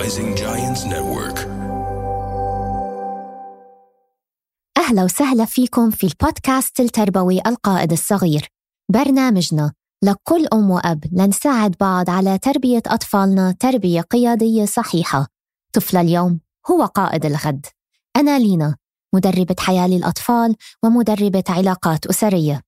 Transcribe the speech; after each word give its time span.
Rising 0.00 0.34
Giants 0.34 0.82
Network. 0.84 1.38
أهلا 4.78 5.04
وسهلا 5.04 5.44
فيكم 5.44 5.90
في 5.90 6.04
البودكاست 6.04 6.80
التربوي 6.80 7.40
القائد 7.46 7.92
الصغير. 7.92 8.48
برنامجنا 8.92 9.72
لكل 10.04 10.46
أم 10.52 10.70
وأب 10.70 11.04
لنساعد 11.12 11.74
بعض 11.80 12.10
على 12.10 12.38
تربية 12.38 12.82
أطفالنا 12.86 13.54
تربية 13.60 14.00
قيادية 14.00 14.64
صحيحة. 14.64 15.26
طفل 15.72 15.96
اليوم 15.96 16.40
هو 16.70 16.84
قائد 16.84 17.26
الغد. 17.26 17.66
أنا 18.16 18.38
لينا 18.38 18.76
مدربة 19.14 19.56
حياة 19.58 19.88
للأطفال 19.88 20.56
ومدربة 20.82 21.44
علاقات 21.48 22.06
أسرية. 22.06 22.60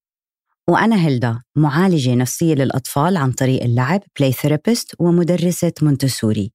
وأنا 0.68 1.06
هيلدا 1.06 1.42
معالجة 1.56 2.14
نفسية 2.14 2.54
للأطفال 2.54 3.16
عن 3.16 3.32
طريق 3.32 3.62
اللعب 3.62 4.00
play 4.18 4.32
therapist 4.32 4.94
ومدرسة 4.98 5.72
مونتسوري. 5.82 6.52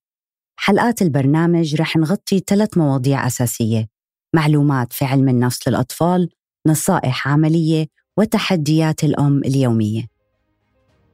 حلقات 0.60 1.02
البرنامج 1.02 1.76
رح 1.76 1.98
نغطي 1.98 2.40
ثلاث 2.48 2.78
مواضيع 2.78 3.28
أساسية. 3.28 3.88
معلومات 4.36 4.94
في 4.94 5.06
علم 5.06 5.30
النفس 5.30 5.68
للأطفال 5.68 6.30
نصائح 6.68 7.28
عملية 7.28 7.88
وتحديات 8.18 9.04
الأم 9.04 9.38
اليومية. 9.38 10.08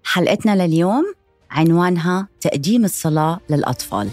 حلقتنا 0.04 0.68
لليوم 0.68 1.14
عنوانها 1.52 2.28
تقديم 2.42 2.86
الصلاة 2.86 3.40
للأطفال. 3.50 4.10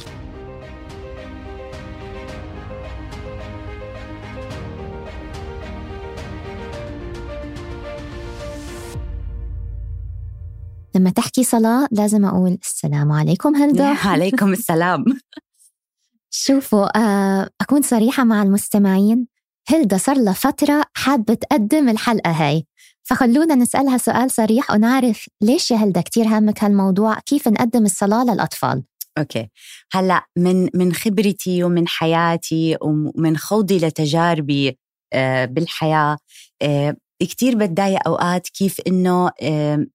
لما 11.00 11.10
تحكي 11.10 11.44
صلاة 11.44 11.88
لازم 11.90 12.24
أقول 12.24 12.58
السلام 12.62 13.12
عليكم 13.12 13.56
هلدا 13.56 13.84
عليكم 13.84 14.52
السلام. 14.52 15.04
شوفوا 16.44 16.98
آه، 16.98 17.50
أكون 17.60 17.82
صريحة 17.82 18.24
مع 18.24 18.42
المستمعين. 18.42 19.26
هلدا 19.68 19.96
صار 19.96 20.16
لها 20.16 20.32
فترة 20.32 20.84
حابة 20.94 21.34
تقدم 21.34 21.88
الحلقة 21.88 22.30
هاي. 22.30 22.66
فخلونا 23.02 23.54
نسألها 23.54 23.98
سؤال 23.98 24.30
صريح 24.30 24.70
ونعرف 24.70 25.28
ليش 25.40 25.70
يا 25.70 25.76
هلدا 25.76 26.00
كتير 26.00 26.24
هامك 26.26 26.64
هالموضوع؟ 26.64 27.18
كيف 27.18 27.48
نقدم 27.48 27.84
الصلاة 27.84 28.24
للأطفال؟ 28.24 28.84
أوكي. 29.18 29.48
هلأ 29.92 30.26
من 30.36 30.68
من 30.74 30.92
خبرتي 30.92 31.64
ومن 31.64 31.88
حياتي 31.88 32.76
ومن 32.80 33.36
خوضي 33.36 33.78
لتجاربي 33.78 34.78
آه، 35.12 35.44
بالحياة 35.44 36.18
آه، 36.62 36.96
كتير 37.26 37.56
بتضايق 37.56 38.08
أوقات 38.08 38.48
كيف 38.48 38.80
إنه 38.86 39.30
آه، 39.42 39.86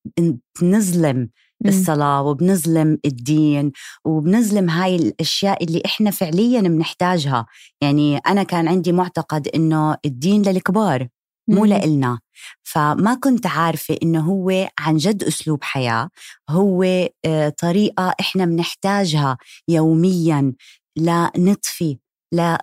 نظلم 0.61 1.29
الصلاة 1.65 2.21
وبنظلم 2.21 2.97
الدين 3.05 3.71
وبنظلم 4.05 4.69
هاي 4.69 4.95
الأشياء 4.95 5.63
اللي 5.63 5.81
إحنا 5.85 6.11
فعليا 6.11 6.61
بنحتاجها. 6.61 7.45
يعني 7.81 8.17
أنا 8.17 8.43
كان 8.43 8.67
عندي 8.67 8.91
معتقد 8.91 9.47
إنه 9.47 9.97
الدين 10.05 10.41
للكبار 10.41 11.07
مو. 11.47 11.65
لإلنا. 11.65 12.19
فما 12.63 13.13
كنت 13.13 13.47
عارفة 13.47 13.97
إنه 14.03 14.19
هو 14.19 14.69
عن 14.79 14.97
جد 14.97 15.23
أسلوب 15.23 15.63
حياة 15.63 16.09
هو 16.49 16.83
آه، 17.25 17.49
طريقة 17.49 18.15
إحنا 18.19 18.45
بنحتاجها 18.45 19.37
يوميا 19.67 20.53
لنطفي 20.97 21.97
ل 22.33 22.55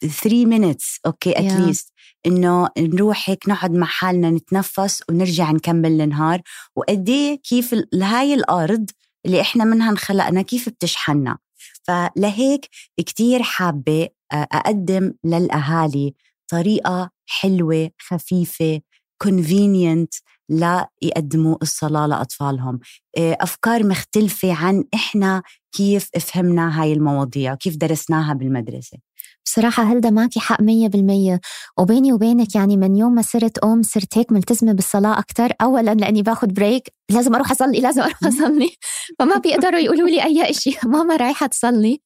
3 0.00 0.44
minutes 0.44 1.00
أوكي. 1.06 1.32
اتليست 1.38 1.92
إنه 2.26 2.68
نروح 2.78 3.30
هيك 3.30 3.48
نقعد 3.48 3.72
مع 3.72 3.86
حالنا 3.86 4.30
نتنفس 4.30 5.02
ونرجع 5.08 5.50
نكمل 5.50 6.00
النهار. 6.00 6.42
وقد 6.76 7.08
إيه 7.08 7.40
كيف 7.42 7.74
هاي 7.94 8.34
الأرض 8.34 8.90
اللي 9.26 9.40
إحنا 9.40 9.64
منها 9.64 9.90
انخلقنا 9.90 10.42
كيف 10.42 10.68
بتشحننا. 10.68 11.38
فلهيك 11.82 12.68
كتير 12.96 13.42
حابة 13.42 14.08
آه، 14.32 14.46
أقدم 14.52 15.12
للأهالي 15.24 16.14
طريقة 16.48 17.10
حلوة 17.26 17.90
خفيفة 18.00 18.80
convenient 19.24 20.20
لا 20.48 20.88
يقدموا 21.02 21.56
الصلاة 21.62 22.06
لأطفالهم. 22.06 22.80
آه، 23.18 23.36
أفكار 23.40 23.86
مختلفة 23.86 24.52
عن 24.54 24.84
إحنا 24.94 25.42
كيف 25.72 26.10
فهمنا 26.20 26.82
هاي 26.82 26.92
المواضيع 26.92 27.52
وكيف 27.52 27.76
درسناها 27.76 28.34
بالمدرسة. 28.34 28.98
بصراحة 29.46 29.82
هلدا 29.82 30.10
معك 30.10 30.38
حق 30.38 30.60
مية 30.62 30.88
بالمية؟ 30.88 31.40
وبيني 31.78 32.12
وبينك 32.12 32.54
يعني 32.54 32.76
من 32.76 32.96
يوم 32.96 33.14
ما 33.14 33.22
صرت 33.22 33.58
أم 33.58 33.82
صرت 33.82 34.18
هيك 34.18 34.32
ملتزمة 34.32 34.72
بالصلاة 34.72 35.18
أكتر. 35.18 35.52
أولا 35.62 35.94
لأني 35.94 36.22
باخد 36.22 36.54
break 36.54 36.92
لازم 37.10 37.34
أروح 37.34 37.50
أصلي 37.50 37.80
لازم 37.80 38.02
أروح 38.02 38.24
أصلي. 38.24 38.70
فما 39.18 39.38
بيقدروا 39.38 39.80
يقولوا 39.80 40.08
لي 40.08 40.24
أي 40.24 40.50
إشي. 40.50 40.78
ماما 40.84 41.16
رايحة 41.16 41.46
تصلي. 41.46 42.00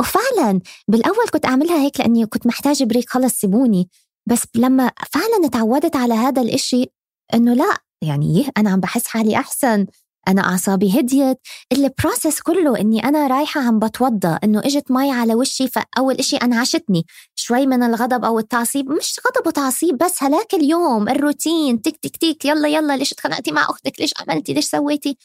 وفعلا 0.00 0.60
بالأول 0.88 1.28
كنت 1.32 1.46
أعملها 1.46 1.78
هيك 1.82 2.00
لأني 2.00 2.26
كنت 2.26 2.46
محتاجة 2.46 2.84
break 2.84 3.10
خلص 3.10 3.32
سيبوني. 3.34 3.88
بس 4.26 4.42
لما 4.54 4.90
فعلا 5.12 5.48
تعودت 5.52 5.96
على 5.96 6.14
هذا 6.14 6.42
الإشي 6.42 6.86
إنه 7.34 7.54
لأ 7.54 7.78
يعني 8.02 8.46
أنا 8.56 8.70
عم 8.70 8.80
بحس 8.80 9.06
حالي 9.06 9.36
أحسن. 9.36 9.86
أنا 10.28 10.42
أعصابي 10.42 11.00
هديت. 11.00 11.38
ال 11.72 11.81
process 11.81 12.40
كله 12.40 12.80
إني 12.80 13.04
أنا 13.04 13.26
رايحة 13.26 13.60
عم 13.60 13.78
بتوضى 13.78 14.38
إنه 14.44 14.58
إجت 14.58 14.90
مي 14.90 15.12
على 15.12 15.34
وشي 15.34 15.68
فأول 15.68 16.14
إشي 16.14 16.36
أنعشتني. 16.36 17.06
شوي 17.34 17.66
من 17.66 17.82
الغضب 17.82 18.24
أو 18.24 18.38
التعصيب 18.38 18.90
مش 18.90 19.20
غضب 19.26 19.46
وتعصيب 19.46 19.98
بس 19.98 20.22
هلاك 20.22 20.54
اليوم 20.54 21.08
الروتين 21.08 21.82
تك 21.82 21.96
تك 21.96 22.16
تك 22.16 22.44
يلا 22.44 22.68
يلا 22.68 22.96
ليش 22.96 23.12
اتخانقتي 23.12 23.52
مع 23.52 23.62
أختك؟ 23.64 24.00
ليش 24.00 24.14
عملتي؟ 24.20 24.52
ليش 24.54 24.64
سويتي؟ 24.64 25.16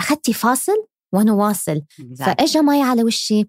أخدتي 0.00 0.32
فاصل 0.32 0.86
ونواصل 1.12 1.82
فإجا 2.18 2.60
مي 2.60 2.82
على 2.82 3.04
وشي 3.04 3.48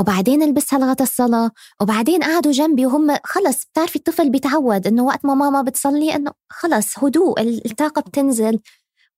وبعدين 0.00 0.42
لبسها 0.48 0.78
لبسة 0.78 0.96
الصلاة 1.00 1.50
وبعدين 1.80 2.22
قعدوا 2.22 2.52
جنبي 2.52 2.86
وهم 2.86 3.16
خلص 3.24 3.64
بتعرفي 3.64 3.96
الطفل 3.96 4.30
بيتعود 4.30 4.86
إنه 4.86 5.04
وقت 5.04 5.24
ما 5.24 5.34
ماما 5.34 5.62
بتصلي 5.62 6.14
إنه 6.14 6.32
خلص 6.50 6.98
هدوء 6.98 7.40
الطاقة 7.40 8.00
بتنزل. 8.02 8.58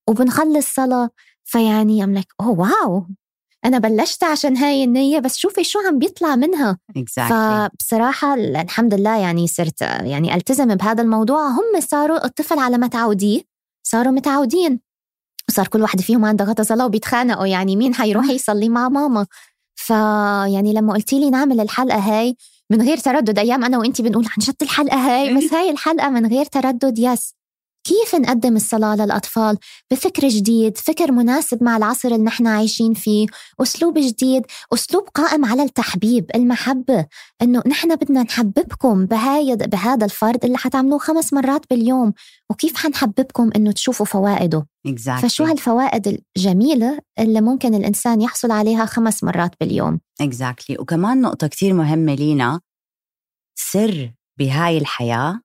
وبنخلص 0.09 0.75
صلاة. 0.75 1.11
فيعني 1.51 2.05
I'm 2.05 2.15
like 2.15 2.27
oh 2.41 2.51
wow 2.51 3.07
أنا 3.65 3.79
بلشت 3.79 4.25
عشان 4.25 4.57
هاي 4.57 4.85
النية 4.85 5.19
بس 5.19 5.37
شوفي 5.37 5.65
شو 5.65 5.79
عم 5.89 5.99
بيطلع 5.99 6.37
منها. 6.37 6.79
Exactly. 6.99 7.23
فبصراحة 7.23 8.35
الحمد 8.35 8.95
لله 8.95 9.17
يعني 9.17 9.47
صرت 9.47 9.81
يعني 9.83 10.35
التزم 10.35 10.75
بهذا 10.75 11.03
الموضوع. 11.03 11.49
هم 11.49 11.81
صاروا 11.81 12.25
الطفل 12.25 12.59
على 12.59 12.79
ما 12.79 12.87
تعوديه 12.87 13.41
صاروا 13.83 14.13
متعودين. 14.13 14.81
وصار 15.49 15.69
كل 15.69 15.83
واحد 15.83 16.01
فيهم 16.01 16.25
عنده 16.25 16.45
غطا 16.45 16.63
صلاة 16.63 16.87
وبيتخانقوا 16.87 17.47
يعني 17.47 17.77
مين 17.77 17.95
حيروح 17.95 18.29
يصلي 18.29 18.69
مع 18.69 18.89
ماما؟ 18.89 19.27
فيعني 19.75 20.73
لما 20.73 20.93
قلتي 20.93 21.21
لي 21.21 21.31
نعمل 21.31 21.61
الحلقة 21.61 21.99
هاي 21.99 22.37
من 22.71 22.83
غير 22.83 22.97
تردد 22.97 23.39
أيام 23.39 23.65
أنا 23.65 23.79
وإنتي 23.79 24.03
بنقول 24.03 24.25
عن 24.25 24.37
جد 24.39 24.57
الحلقة 24.63 24.97
هاي 24.97 25.35
بس 25.35 25.53
هاي 25.55 25.71
الحلقة 25.71 26.09
من 26.09 26.27
غير 26.27 26.45
تردد 26.45 26.99
yes 26.99 27.35
كيف 27.85 28.15
نقدم 28.15 28.57
الصلاة 28.57 28.97
للأطفال 28.97 29.59
بفكر 29.91 30.29
جديد 30.29 30.79
فكر 30.79 31.13
مناسب 31.13 31.63
مع 31.63 31.77
العصر 31.77 32.09
اللي 32.09 32.25
نحن 32.25 32.47
عايشين 32.47 32.95
فيه 32.95 33.27
أسلوب 33.61 33.99
جديد 33.99 34.43
أسلوب 34.75 35.09
قائم 35.15 35.45
على 35.45 35.63
التحبيب 35.63 36.31
المحبة 36.35 37.07
إنه 37.43 37.63
نحن 37.67 37.97
بدنا 37.97 38.23
نحببكم 38.23 39.07
بهاي 39.07 39.57
بهذا 39.57 40.05
الفرد 40.05 40.45
اللي 40.45 40.59
حتعملوه 40.59 40.99
خمس 40.99 41.33
مرات 41.33 41.65
باليوم 41.71 42.13
وكيف 42.51 42.77
حنحببكم 42.77 43.51
إنه 43.57 43.73
تشوفوا 43.73 44.07
فوائده 44.07 44.67
exactly. 44.89 45.23
فشو 45.23 45.45
هالفوائد 45.45 46.23
الجميلة 46.37 46.99
اللي 47.19 47.41
ممكن 47.41 47.75
الإنسان 47.75 48.21
يحصل 48.21 48.51
عليها 48.51 48.85
خمس 48.85 49.25
مرات 49.25 49.55
باليوم 49.61 50.01
exactly. 50.23 50.81
وكمان 50.81 51.21
نقطة 51.21 51.47
كتير 51.47 51.75
مهمة 51.75 52.15
لينا 52.15 52.61
سر 53.59 54.13
بهاي 54.39 54.79
الحياة 54.79 55.41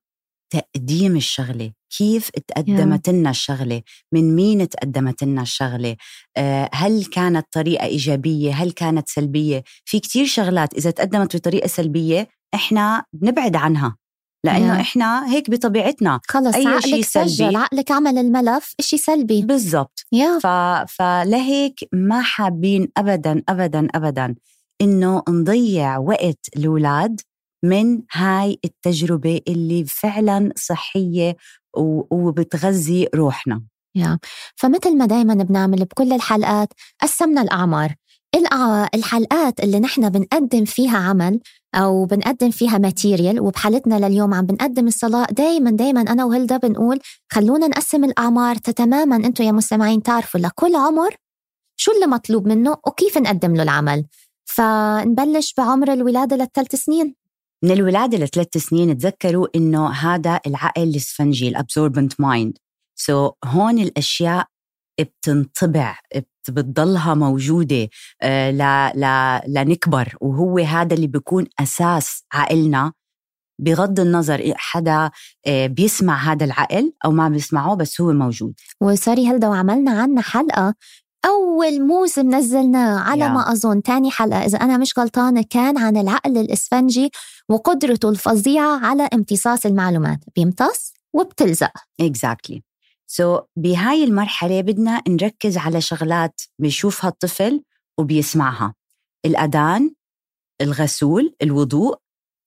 تقديم 0.52 1.16
الشغلة 1.16 1.72
كيف 1.90 2.30
تقدمت 2.30 3.08
لنا 3.08 3.30
الشغلة؟ 3.30 3.82
من 4.12 4.36
مين 4.36 4.68
تقدمت 4.68 5.24
لنا 5.24 5.42
الشغلة؟ 5.42 5.96
آه، 6.36 6.70
هل 6.72 7.04
كانت 7.04 7.46
طريقة 7.52 7.84
إيجابية؟ 7.84 8.52
هل 8.52 8.72
كانت 8.72 9.08
سلبية؟ 9.08 9.62
في 9.84 10.00
كتير 10.00 10.26
شغلات 10.26 10.74
إذا 10.74 10.90
تقدمت 10.90 11.36
بطريقة 11.36 11.66
سلبية 11.66 12.28
إحنا 12.54 13.04
بنبعد 13.12 13.56
عنها 13.56 13.96
لأنه 14.44 14.76
Yeah. 14.76 14.80
إحنا 14.80 15.32
هيك 15.32 15.50
بطبيعتنا. 15.50 16.20
خلص 16.28 16.54
أي 16.54 16.66
عقلك 16.66 16.86
شيء 16.86 17.02
سلبي. 17.02 17.28
سجل 17.28 17.56
عقلك 17.56 17.90
عمل 17.90 18.18
الملف 18.18 18.74
إشي 18.80 18.98
سلبي. 18.98 19.42
بالضبط. 19.42 20.04
ف... 20.42 20.46
فلهيك 20.88 21.80
ما 21.92 22.22
حابين 22.22 22.88
ابدا 22.96 23.42
ابدا 23.48 23.88
ابدا 23.94 24.34
إنه 24.80 25.22
نضيع 25.28 25.98
وقت 25.98 26.38
الأولاد 26.56 27.20
من 27.64 28.02
هاي 28.12 28.58
التجربة 28.64 29.40
اللي 29.48 29.84
فعلا 29.84 30.52
صحية 30.56 31.30
و... 31.30 31.65
وبتغذي 32.10 33.08
روحنا. 33.14 33.62
يا. 33.94 34.18
فمثل 34.56 34.96
ما 34.96 35.06
دايما 35.06 35.34
بنعمل 35.34 35.84
بكل 35.84 36.12
الحلقات 36.12 36.68
قسمنا 37.02 37.42
الأعمار. 37.42 37.94
الأع- 38.36 38.88
الحلقات 38.94 39.60
اللي 39.60 39.80
نحن 39.80 40.08
بنقدم 40.08 40.64
فيها 40.64 40.98
عمل 40.98 41.40
أو 41.74 42.04
بنقدم 42.04 42.50
فيها 42.50 42.78
ماتيريال 42.78 43.40
وبحالتنا 43.40 44.08
لليوم 44.08 44.34
عم 44.34 44.46
بنقدم 44.46 44.86
الصلاة 44.86 45.26
دايما 45.30 45.70
دايما 45.70 46.00
أنا 46.00 46.24
وهلدا 46.24 46.56
بنقول 46.56 47.00
خلونا 47.32 47.66
نقسم 47.66 48.04
الأعمار 48.04 48.56
تماما 48.56 49.16
أنتم 49.16 49.44
يا 49.44 49.52
مستمعين 49.52 50.02
تعرفوا 50.02 50.40
لكل 50.40 50.76
عمر 50.76 51.16
شو 51.76 51.92
اللي 51.92 52.06
مطلوب 52.06 52.48
منه 52.48 52.76
وكيف 52.86 53.18
نقدم 53.18 53.56
له 53.56 53.62
العمل. 53.62 54.04
فنبلش 54.44 55.54
بعمر 55.58 55.92
الولادة 55.92 56.36
للثلاث 56.36 56.74
سنين. 56.74 57.14
من 57.64 57.70
الولادة 57.70 58.18
لثلاث 58.18 58.56
سنين 58.56 58.98
تذكروا 58.98 59.46
إنه 59.54 59.90
هذا 59.90 60.40
العقل 60.46 60.82
الإسفنجي 60.82 61.48
ال 61.48 61.55
absorbent 61.55 62.20
mind 62.20 62.58
so 62.98 63.32
هون 63.44 63.78
الأشياء 63.78 64.46
بتنطبع 65.00 65.98
بتضلها 66.48 67.14
موجودة 67.14 67.88
آه، 68.22 68.50
لا 68.50 68.92
لا 68.94 69.42
لنكبر. 69.48 70.16
وهو 70.20 70.58
هذا 70.58 70.94
اللي 70.94 71.06
بيكون 71.06 71.46
أساس 71.60 72.24
عقلنا. 72.32 72.92
بغض 73.60 74.00
النظر 74.00 74.52
حدا 74.56 75.10
آه، 75.46 75.66
بيسمع 75.66 76.32
هذا 76.32 76.44
العقل 76.44 76.92
أو 77.04 77.10
ما 77.10 77.28
بيسمعه 77.28 77.76
بس 77.76 78.00
هو 78.00 78.12
موجود. 78.12 78.54
وسوري 78.80 79.28
هلدا 79.28 79.48
وعملنا 79.48 79.90
عنها 80.02 80.22
حلقة 80.22 80.74
أول 81.26 81.86
موسم 81.86 82.34
نزلناه 82.34 83.00
على 83.00 83.24
yeah. 83.24 83.30
ما 83.30 83.52
أظن 83.52 83.82
تاني 83.82 84.10
حلقة. 84.10 84.44
إذا 84.44 84.58
أنا 84.58 84.78
مش 84.78 84.98
غلطانة 84.98 85.44
كان 85.50 85.78
عن 85.78 85.96
العقل 85.96 86.38
الإسفنجي 86.38 87.10
وقدرته 87.48 88.08
الفظيعة 88.08 88.86
على 88.86 89.08
امتصاص 89.14 89.66
المعلومات. 89.66 90.18
بيمتص 90.36 90.92
وبتلزق. 91.14 91.70
Exactly. 92.02 92.60
سو 93.06 93.38
so, 93.38 93.42
بهاي 93.56 94.04
المرحلة 94.04 94.60
بدنا 94.60 95.02
نركز 95.08 95.56
على 95.56 95.80
شغلات 95.80 96.40
بيشوفها 96.58 97.10
الطفل 97.10 97.62
وبيسمعها. 97.98 98.74
الأذان 99.26 99.90
الغسول 100.60 101.34
الوضوء 101.42 101.98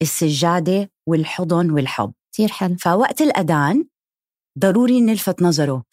السجادة 0.01 0.91
والحضن 1.07 1.71
والحب. 1.71 2.13
كثير 2.33 2.49
حلو. 2.49 2.75
فوقت 2.75 3.21
الأذان 3.21 3.85
ضروري 4.59 5.01
نلفت 5.01 5.41
نظره. 5.41 5.83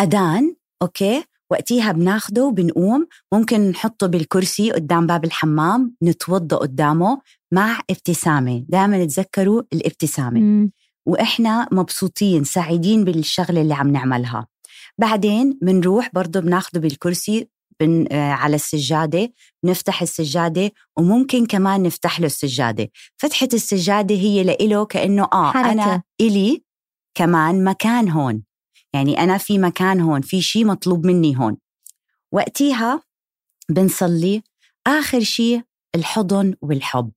أذان 0.00 0.56
أوكي 0.82 1.24
وقتيها 1.54 1.92
بناخده 1.92 2.44
وبنقوم. 2.44 3.06
ممكن 3.32 3.70
نحطه 3.70 4.06
بالكرسي 4.06 4.70
قدام 4.72 5.06
باب 5.06 5.24
الحمام 5.24 5.94
نتوضأ 6.02 6.56
قدامه 6.56 7.20
مع 7.52 7.80
ابتسامة. 7.90 8.64
دائما 8.68 9.04
تذكروا 9.04 9.62
الابتسامة. 9.72 10.40
م. 10.40 10.70
وإحنا 11.06 11.68
مبسوطين 11.72 12.44
سعيدين 12.44 13.04
بالشغلة 13.04 13.60
اللي 13.60 13.74
عم 13.74 13.92
نعملها. 13.92 14.46
بعدين 14.98 15.58
بنروح 15.62 16.10
برضه 16.14 16.40
بناخده 16.40 16.80
بالكرسي 16.80 17.48
بن 17.80 18.06
آه 18.12 18.32
على 18.32 18.56
السجادة. 18.56 19.32
نفتح 19.64 20.02
السجادة 20.02 20.70
وممكن 20.98 21.46
كمان 21.46 21.82
نفتح 21.82 22.20
له 22.20 22.26
السجادة. 22.26 22.90
فتحة 23.16 23.48
السجادة 23.54 24.14
هي 24.14 24.42
لإله 24.42 24.84
كأنه 24.84 25.28
آه 25.32 25.50
حركة. 25.50 25.72
أنا 25.72 26.02
إلي 26.20 26.62
كمان 27.14 27.64
مكان 27.64 28.08
هون. 28.08 28.42
يعني 28.94 29.18
أنا 29.18 29.38
في 29.38 29.58
مكان 29.58 30.00
هون 30.00 30.20
في 30.20 30.42
شيء 30.42 30.64
مطلوب 30.64 31.06
مني 31.06 31.38
هون. 31.38 31.56
وقتيها 32.32 33.02
بنصلي 33.68 34.42
آخر 34.86 35.20
شيء 35.20 35.62
الحضن 35.94 36.54
والحب. 36.62 37.10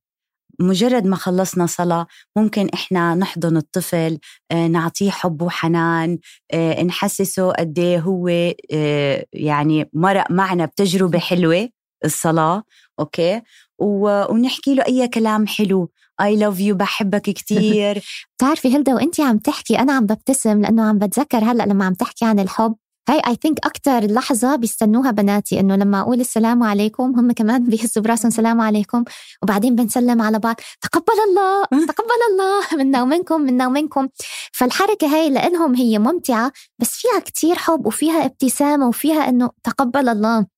مجرد 0.60 1.06
ما 1.06 1.16
خلصنا 1.16 1.66
صلاة 1.66 2.08
ممكن 2.38 2.70
إحنا 2.74 3.16
نحضن 3.16 3.58
الطفل 3.58 4.20
آه، 4.52 4.68
نعطيه 4.68 5.10
حب 5.10 5.42
وحنان 5.42 6.20
آه، 6.54 6.84
نحسسه 6.84 7.52
قد 7.52 7.80
إيه 7.80 8.00
هو 8.00 8.28
آه، 8.74 9.26
يعني 9.34 9.90
مرق 9.94 10.32
معنا 10.32 10.66
بتجربة 10.66 11.20
حلوة. 11.20 11.70
الصلاة 12.06 12.64
أوكي؟ 13.00 13.42
ونحكي 13.80 14.76
له 14.76 14.84
أي 14.88 15.08
كلام 15.08 15.48
حلو. 15.48 15.90
I 16.22 16.36
love 16.36 16.60
you 16.60 16.76
بحبك 16.76 17.22
كثير 17.22 18.04
بتعرفي 18.38 18.76
هلدا 18.76 18.94
وانت 18.96 19.22
عم 19.22 19.38
تحكي 19.38 19.80
أنا 19.80 19.94
عم 19.94 20.06
ببتسم 20.06 20.62
لأنه 20.62 20.84
عم 20.84 20.98
بتذكر 20.98 21.38
هلأ 21.38 21.64
لما 21.64 21.86
عم 21.86 21.94
تحكي 21.94 22.26
عن 22.26 22.40
الحب. 22.40 22.76
هاي 23.10 23.22
I 23.28 23.36
think 23.36 23.66
أكثر 23.66 24.00
لحظة 24.06 24.56
بيستنوها 24.56 25.12
بناتي 25.12 25.60
إنه 25.60 25.76
لما 25.76 26.02
أقول 26.02 26.20
السلام 26.20 26.64
عليكم 26.64 27.20
هم 27.20 27.32
كمان 27.32 27.64
بيهزوا 27.70 28.04
براسهم 28.04 28.32
سلام 28.32 28.62
عليكم 28.62 29.04
وبعدين 29.44 29.76
بنسلم 29.76 30.22
على 30.22 30.40
بعض. 30.40 30.56
تقبل 30.82 31.14
الله! 31.30 31.64
تقبل 31.86 32.20
الله! 32.32 32.62
منا 32.84 33.02
ومنكم 33.02 33.42
منا 33.42 33.68
ومنكم 33.68 34.08
فالحركة 34.54 35.08
هاي 35.08 35.30
لهم 35.30 35.76
هي 35.76 36.00
ممتعة 36.00 36.52
بس 36.80 36.92
فيها 36.92 37.20
كتير 37.20 37.56
حب 37.56 37.86
وفيها 37.86 38.26
ابتسامة 38.26 38.88
وفيها 38.88 39.30
إنه 39.30 39.50
تقبل 39.64 40.10
الله. 40.10 40.57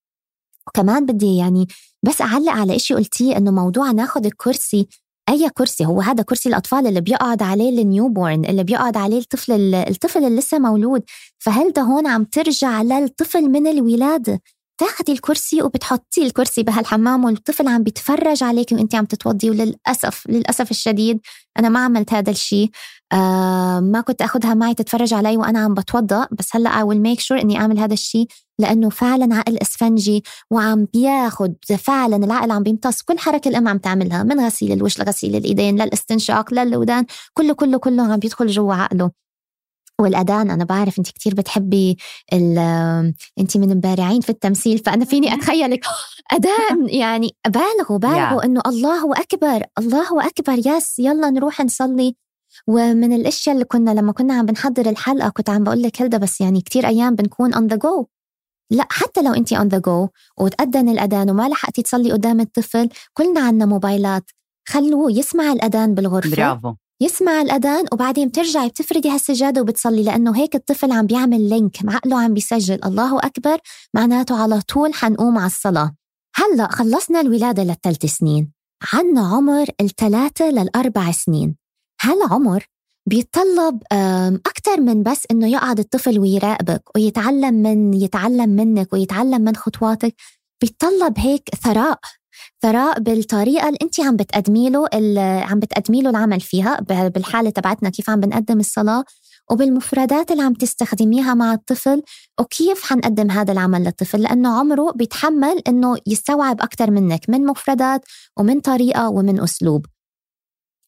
وكمان 0.68 1.06
بدي 1.06 1.38
يعني 1.38 1.68
بس 2.04 2.22
أعلق 2.22 2.52
على 2.52 2.76
إشي 2.76 2.94
قلتيه 2.94 3.38
إنه 3.38 3.52
موضوع 3.52 3.92
ناخذ 3.92 4.26
الكرسي 4.26 4.88
أي 5.30 5.50
كرسي 5.50 5.86
هو 5.86 6.02
هذا 6.02 6.24
كرسي 6.24 6.50
الأطفال 6.50 6.88
اللي 6.88 7.02
بيقعد 7.02 7.44
عليه 7.44 7.82
ال 7.82 8.10
newborn 8.10 8.46
اللي 8.46 8.64
بيقعد 8.64 8.98
عليه 8.98 9.20
الطفل 9.20 9.76
الطفل 9.76 10.26
اللي 10.26 10.40
لسه 10.40 10.60
مولود. 10.60 11.04
فهل 11.40 11.72
ده 11.72 11.82
هون 11.82 12.08
عم 12.08 12.24
ترجع 12.24 12.82
للطفل 12.82 13.42
من 13.50 13.68
الولاده 13.68 14.42
تاخدي 14.80 15.12
الكرسي 15.12 15.62
وبتحطي 15.62 16.24
الكرسي 16.24 16.64
بهالحمام 16.64 17.26
والطفل 17.26 17.68
عم 17.68 17.84
بيتفرج 17.84 18.44
عليك 18.44 18.72
وانت 18.72 18.96
عم 18.96 19.06
تتوضي 19.06 19.50
وللأسف 19.50 20.28
للأسف 20.30 20.72
الشديد 20.72 21.20
أنا 21.60 21.70
ما 21.70 21.80
عملت 21.80 22.14
هذا 22.14 22.32
الشيء 22.32 22.70
آه 23.14 23.80
ما 23.80 24.02
كنت 24.02 24.22
اخذها 24.22 24.54
معي 24.54 24.74
تتفرج 24.74 25.14
علي 25.14 25.38
وأنا 25.38 25.60
عم 25.60 25.74
بتوضأ. 25.74 26.28
بس 26.32 26.56
هلأ 26.56 26.82
I 26.82 26.86
will 26.86 27.00
make 27.00 27.22
sure 27.26 27.42
إني 27.42 27.58
أعمل 27.60 27.80
هذا 27.80 27.94
الشيء 27.94 28.28
لأنه 28.60 28.90
فعلا 28.90 29.36
عقل 29.36 29.58
إسفنجي 29.62 30.24
وعم 30.52 30.88
بياخد 30.94 31.56
فعلا 31.78 32.16
العقل 32.16 32.52
عم 32.52 32.64
بيمتص 32.64 33.02
كل 33.02 33.20
حركة 33.20 33.50
الأم 33.50 33.68
عم 33.68 33.78
تعملها 33.78 34.24
من 34.24 34.40
غسيل 34.40 34.72
الوجه 34.72 35.04
لغسيل 35.04 35.36
الإيدين 35.36 35.82
للاستنشاق 35.82 36.54
للودان 36.54 37.06
كله 37.34 37.54
كله 37.54 37.78
كله 37.78 38.14
عم 38.14 38.20
بيدخل 38.20 38.48
جوا 38.48 38.74
عقله. 38.74 39.12
والأذان 40.00 40.52
أنا 40.52 40.64
بعرف 40.64 41.00
أنت 41.00 41.08
كتير 41.08 41.36
بتحبي 41.36 41.98
أنت 43.40 43.58
من 43.58 43.72
البارعين 43.72 44.22
في 44.22 44.30
التمثيل 44.30 44.78
فأنا 44.78 45.06
فيني 45.06 45.34
أتخيلك. 45.34 45.86
أذان 46.34 46.90
يعني 47.02 47.36
بالغوا 47.48 47.98
بالغوا 47.98 48.46
إنه 48.46 48.62
الله 48.68 49.12
أكبر 49.12 49.64
الله 49.80 50.28
أكبر 50.28 50.68
يس 50.68 51.00
يلا 51.00 51.30
نروح 51.30 51.62
نصلي. 51.62 52.16
ومن 52.68 53.14
الأشياء 53.14 53.56
اللي 53.56 53.66
كنا 53.66 53.92
لما 53.92 54.12
كنا 54.12 54.34
عم 54.34 54.46
بنحضر 54.46 54.90
الحلقة 54.90 55.30
كنت 55.30 55.50
عم 55.50 55.64
بقول 55.64 55.82
لك 55.82 56.02
هلدا 56.02 56.18
بس 56.18 56.42
يعني 56.42 56.62
كتير 56.62 56.88
أيام 56.88 57.16
بنكون 57.16 57.54
on 57.54 57.68
the 57.68 57.76
go 57.76 58.06
لا 58.72 58.88
حتى 58.90 59.22
لو 59.22 59.34
انت 59.34 59.54
on 59.54 59.68
the 59.68 59.78
go 59.78 60.08
وتأذن 60.38 60.90
الأذان 60.90 61.30
وما 61.30 61.50
لحقتي 61.50 61.82
تصلي 61.82 62.12
قدام 62.12 62.40
الطفل 62.40 62.90
كلنا 63.14 63.42
عنا 63.42 63.66
موبايلات. 63.66 64.32
خلوه 64.68 65.12
يسمع 65.12 65.52
الأذان 65.52 65.96
بالغرفة 65.96 66.36
برافو. 66.36 66.74
يسمع 67.02 67.42
الأذان 67.42 67.86
وبعدين 67.92 68.28
بترجعي 68.28 68.70
بتفردي 68.70 69.10
هالسجادة 69.10 69.62
وبتصلي 69.62 70.04
لأنه 70.04 70.38
هيك 70.38 70.56
الطفل 70.56 70.92
عم 70.92 71.06
بيعمل 71.06 71.50
link 71.50 71.78
عقله 71.88 72.22
عم 72.22 72.34
بيسجل. 72.34 72.80
الله 72.86 73.20
أكبر 73.20 73.58
معناته 73.94 74.42
على 74.42 74.62
طول 74.62 74.94
حنقوم 74.94 75.38
على 75.38 75.48
الصلاة. 75.48 75.96
هلأ 76.36 76.68
خلصنا 76.72 77.22
الولادة 77.22 77.64
للثلاث 77.64 78.06
سنين. 78.06 78.52
عنا 78.94 79.28
عمر 79.28 79.66
الثلاثة 79.82 80.50
للأربع 80.50 81.12
سنين. 81.12 81.56
هالعمر 82.02 82.66
بيتطلب 83.06 83.84
أكثر 84.46 84.82
من 84.82 85.04
بس 85.04 85.24
إنه 85.32 85.48
يقعد 85.48 85.80
الطفل 85.80 86.20
ويراقبك 86.20 86.84
ويتعلم 86.96 87.54
من 87.54 87.94
يتعلم 87.94 88.50
منك 88.50 88.94
ويتعلم 88.94 89.42
من 89.42 89.56
خطواتك 89.56 90.16
بيتطلب 90.62 91.20
هيك 91.20 91.50
ثراء 91.64 92.00
ثراء 92.62 93.00
بالطريقة 93.00 93.68
اللي 93.68 93.78
انت 93.82 94.00
عم 94.00 94.16
بتقدمي 94.16 94.70
له 94.70 94.88
عم 95.44 95.60
بتقدمي 95.60 96.02
له 96.02 96.10
العمل 96.10 96.40
فيها 96.40 96.80
بالحالة 96.90 97.50
تبعتنا 97.50 97.90
كيف 97.90 98.10
عم 98.10 98.20
بنقدم 98.20 98.60
الصلاة 98.60 99.04
وبالمفردات 99.52 100.32
اللي 100.32 100.44
عم 100.44 100.54
تستخدميها 100.54 101.34
مع 101.34 101.54
الطفل 101.54 102.02
وكيف 102.40 102.84
حنقدم 102.84 103.32
هذا 103.32 103.52
العمل 103.52 103.84
للطفل 103.84 104.22
لأنه 104.22 104.60
عمره 104.60 104.92
بيتحمل 104.92 105.62
أنه 105.68 105.98
يستوعب 106.08 106.62
أكثر 106.62 106.92
منك 106.92 107.30
من 107.30 107.46
مفردات 107.46 108.02
ومن 108.38 108.60
طريقة 108.60 109.10
ومن 109.10 109.40
أسلوب. 109.40 109.86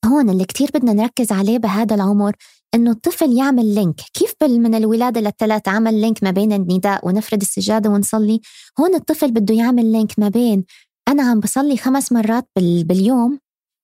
هون 0.05 0.29
اللي 0.29 0.45
كتير 0.45 0.69
بدنا 0.73 0.93
نركز 0.93 1.31
عليه 1.31 1.57
بهذا 1.57 1.95
العمر 1.95 2.35
إنه 2.75 2.91
الطفل 2.91 3.37
يعمل 3.37 3.75
link. 3.75 4.01
كيف 4.13 4.33
من 4.43 4.75
الولادة 4.75 5.21
للثلاثة 5.21 5.71
عمل 5.71 6.01
link 6.01 6.23
ما 6.23 6.31
بين 6.31 6.53
النداء 6.53 7.07
ونفرد 7.07 7.41
السجادة 7.41 7.89
ونصلي؟ 7.89 8.41
هون 8.79 8.95
الطفل 8.95 9.31
بده 9.31 9.55
يعمل 9.55 9.91
link 9.91 10.19
ما 10.19 10.29
بين 10.29 10.63
أنا 11.07 11.23
عم 11.23 11.39
بصلي 11.39 11.77
خمس 11.77 12.11
مرات 12.11 12.47
باليوم 12.57 13.39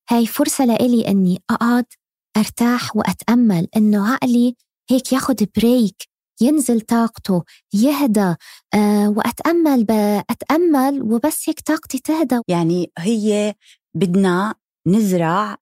هاي 0.09 0.25
فرصة 0.25 0.65
لإلي 0.65 1.07
إني 1.07 1.41
أقعد 1.49 1.85
أرتاح 2.37 2.95
وأتأمل. 2.95 3.67
إنه 3.77 4.13
عقلي 4.13 4.55
هيك 4.89 5.13
ياخد 5.13 5.47
break 5.57 5.95
ينزل 6.41 6.81
طاقته 6.81 7.43
يهدى 7.73 8.35
أه 8.73 9.09
وأتأمل 9.09 9.85
أتأمل 10.29 11.01
وبس 11.01 11.49
هيك 11.49 11.59
طاقتي 11.59 11.99
تهدى. 11.99 12.39
يعني 12.47 12.91
هي 12.97 13.55
بدنا 13.95 14.55
نزرع 14.87 15.57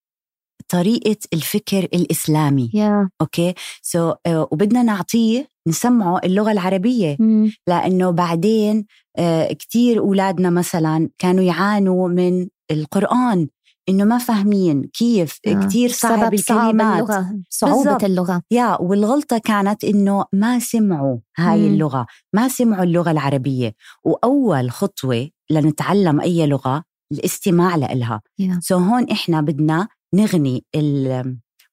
طريقة 0.69 1.17
الفكر 1.33 1.83
الإسلامي 1.83 2.71
yeah. 2.75 3.09
okay 3.21 3.53
so 3.81 4.11
so, 4.11 4.15
uh, 4.15 4.31
وبدنا 4.51 4.83
نعطيه 4.83 5.47
نسمعه 5.67 6.19
اللغة 6.23 6.51
العربية 6.51 7.15
mm. 7.15 7.51
لأنه 7.67 8.11
بعدين 8.11 8.85
uh, 9.19 9.53
كتير 9.53 9.99
أولادنا 9.99 10.49
مثلا 10.49 11.09
كانوا 11.17 11.43
يعانوا 11.43 12.07
من 12.07 12.47
القرآن 12.71 13.47
إنه 13.89 14.03
ما 14.03 14.17
فاهمين 14.17 14.83
كيف 14.93 15.39
آه. 15.47 15.53
كثير 15.53 15.89
صعب 15.89 16.33
الكلمات 16.33 17.03
اللغة 17.03 17.39
صعوبة 17.49 17.83
بالزبط. 17.83 18.03
اللغة 18.03 18.41
yeah 18.51 18.81
والغلطة 18.81 19.37
كانت 19.37 19.83
إنه 19.83 20.25
ما 20.33 20.59
سمعوا 20.59 21.17
هاي 21.37 21.59
مم. 21.59 21.73
اللغة 21.73 22.05
ما 22.33 22.47
سمعوا 22.47 22.83
اللغة 22.83 23.11
العربية 23.11 23.73
وأول 24.03 24.71
خطوة 24.71 25.29
لنتعلم 25.49 26.21
أي 26.21 26.47
لغة 26.47 26.83
الاستماع 27.11 27.75
لإلها 27.75 28.21
Yeah. 28.41 28.59
so 28.59 28.77
هون 28.77 29.09
إحنا 29.11 29.41
بدنا 29.41 29.87
نغني 30.13 30.65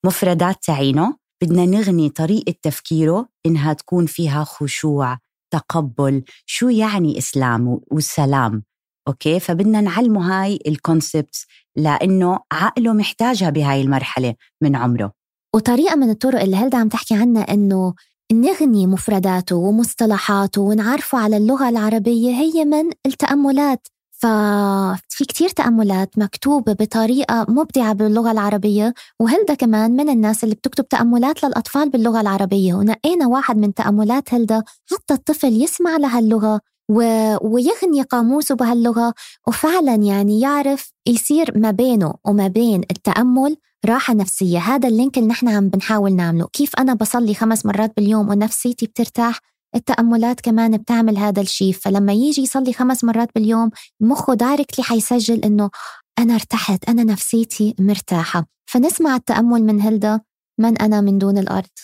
المفردات 0.04 0.64
تعينه 0.64 1.16
بدنا 1.42 1.66
نغني 1.66 2.08
طريقة 2.08 2.54
تفكيره 2.62 3.28
إنها 3.46 3.72
تكون 3.72 4.06
فيها 4.06 4.44
خشوع 4.44 5.18
تقبل 5.52 6.24
شو 6.46 6.68
يعني 6.68 7.18
إسلام 7.18 7.80
والسلام 7.90 8.62
okay؟ 9.08 9.40
فبدنا 9.40 9.80
نعلمه 9.80 10.42
هاي 10.42 10.58
ال 10.66 10.76
concept 10.76 11.46
لأنه 11.76 12.38
عقله 12.52 12.92
محتاجها 12.92 13.50
بهاي 13.50 13.80
المرحلة 13.80 14.34
من 14.62 14.76
عمره. 14.76 15.12
وطريقة 15.54 15.96
من 15.96 16.10
الطرق 16.10 16.40
اللي 16.40 16.56
هلدا 16.56 16.78
عم 16.78 16.88
تحكي 16.88 17.14
عنها 17.14 17.42
إنه 17.42 17.94
نغني 18.32 18.86
مفرداته 18.86 19.56
ومصطلحاته 19.56 20.60
ونعرفه 20.60 21.18
على 21.18 21.36
اللغة 21.36 21.68
العربية 21.68 22.30
هي 22.30 22.64
من 22.64 22.90
التأملات. 23.06 23.88
ففي 24.22 25.24
كتير 25.24 25.48
تأملات 25.48 26.18
مكتوبة 26.18 26.72
بطريقة 26.72 27.46
مبدعة 27.48 27.92
باللغة 27.92 28.30
العربية 28.30 28.94
وهلدا 29.20 29.54
كمان 29.54 29.90
من 29.96 30.08
الناس 30.08 30.44
اللي 30.44 30.54
بتكتب 30.54 30.88
تأملات 30.88 31.44
للأطفال 31.44 31.90
باللغة 31.90 32.20
العربية. 32.20 32.74
ونقينا 32.74 33.26
واحد 33.26 33.56
من 33.56 33.74
تأملات 33.74 34.34
هلدا؟ 34.34 34.62
حتى 34.90 35.14
الطفل 35.14 35.62
يسمع 35.62 35.96
لهاللغة 35.96 36.60
و... 36.90 37.02
ويغني 37.42 38.02
قاموسه 38.02 38.54
بهاللغة 38.54 39.14
وفعلا 39.48 39.94
يعني 39.94 40.40
يعرف 40.40 40.92
يصير 41.06 41.58
ما 41.58 41.70
بينه 41.70 42.14
وما 42.26 42.48
بين 42.48 42.80
التأمل 42.90 43.56
راحة 43.86 44.14
نفسية. 44.14 44.58
هذا 44.58 44.88
ال 44.88 44.94
link 44.94 45.18
اللي 45.18 45.28
نحن 45.28 45.48
عم 45.48 45.68
بنحاول 45.68 46.12
نعمله. 46.12 46.46
كيف 46.52 46.70
أنا 46.78 46.94
بصلي 46.94 47.34
خمس 47.34 47.66
مرات 47.66 47.92
باليوم 47.96 48.28
ونفسيتي 48.28 48.86
بترتاح؟ 48.86 49.51
التأملات 49.74 50.40
كمان 50.40 50.76
بتعمل 50.76 51.18
هذا 51.18 51.40
الشيء 51.42 51.72
فلما 51.72 52.12
يجي 52.12 52.42
يصلي 52.42 52.72
خمس 52.72 53.04
مرات 53.04 53.34
باليوم 53.34 53.70
مخه 54.00 54.34
directly 54.34 54.84
حيسجل 54.84 55.44
إنه 55.44 55.70
أنا 56.18 56.34
ارتحت 56.34 56.88
أنا 56.88 57.04
نفسيتي 57.04 57.74
مرتاحة. 57.78 58.46
فنسمع 58.70 59.16
التأمل 59.16 59.62
من 59.62 59.80
هلدا 59.80 60.20
من 60.58 60.78
أنا 60.78 61.00
من 61.00 61.18
دون 61.18 61.38
الأرض؟ 61.38 61.78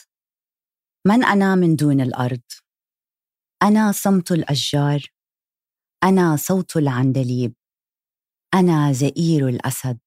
من 1.07 1.25
أنا 1.25 1.55
من 1.55 1.77
دون 1.77 2.01
الأرض؟ 2.01 2.41
أنا 3.63 3.93
صمت 3.93 4.33
الأشجار 4.33 5.03
أنا 6.05 6.37
صوت 6.37 6.77
العندليب 6.77 7.55
أنا 8.55 8.93
زئير 8.93 9.49
الأسد 9.49 9.99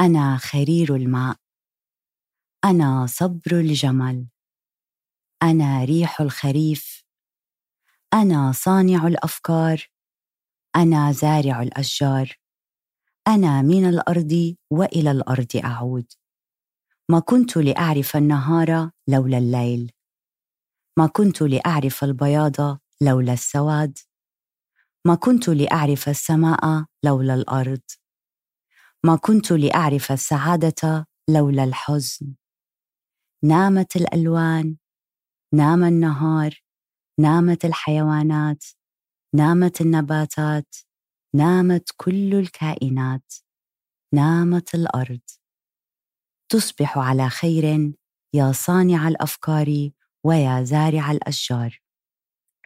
أنا 0.00 0.36
خرير 0.36 0.96
الماء 0.96 1.36
أنا 2.64 3.06
صبر 3.06 3.60
الجمل. 3.60 4.26
أنا 5.42 5.84
ريح 5.84 6.20
الخريف. 6.20 7.04
أنا 8.14 8.52
صانع 8.52 9.06
الأفكار. 9.06 9.86
أنا 10.76 11.12
زارع 11.12 11.62
الأشجار. 11.62 12.36
أنا 13.28 13.62
من 13.62 13.88
الأرض 13.88 14.56
وإلى 14.70 15.10
الأرض 15.10 15.56
أعود. 15.64 16.12
ما 17.10 17.18
كنت 17.20 17.56
لأعرف 17.56 18.16
النهار 18.16 18.90
لولا 19.08 19.38
الليل. 19.38 19.92
ما 20.98 21.06
كنت 21.06 21.42
لأعرف 21.42 22.04
البياض 22.04 22.80
لولا 23.00 23.32
السواد. 23.32 23.98
ما 25.06 25.14
كنت 25.14 25.48
لأعرف 25.48 26.08
السماء 26.08 26.84
لولا 27.04 27.34
الأرض. 27.34 27.82
ما 29.04 29.16
كنت 29.16 29.52
لأعرف 29.52 30.12
السعادة 30.12 31.06
لولا 31.28 31.64
الحزن. 31.64 32.34
نامت 33.44 33.96
الألوان 33.96 34.76
نام 35.54 35.84
النهار 35.84 36.62
نامت 37.20 37.64
الحيوانات 37.64 38.64
نامت 39.34 39.80
النباتات 39.80 40.76
نامت 41.34 41.88
كل 41.96 42.34
الكائنات 42.34 43.32
نامت 44.14 44.74
الأرض. 44.74 45.20
تصبح 46.52 46.98
على 46.98 47.28
خير 47.28 47.92
يا 48.34 48.52
صانع 48.52 49.08
الأفكار 49.08 49.90
ويا 50.24 50.62
زارع 50.62 51.10
الأشجار. 51.10 51.81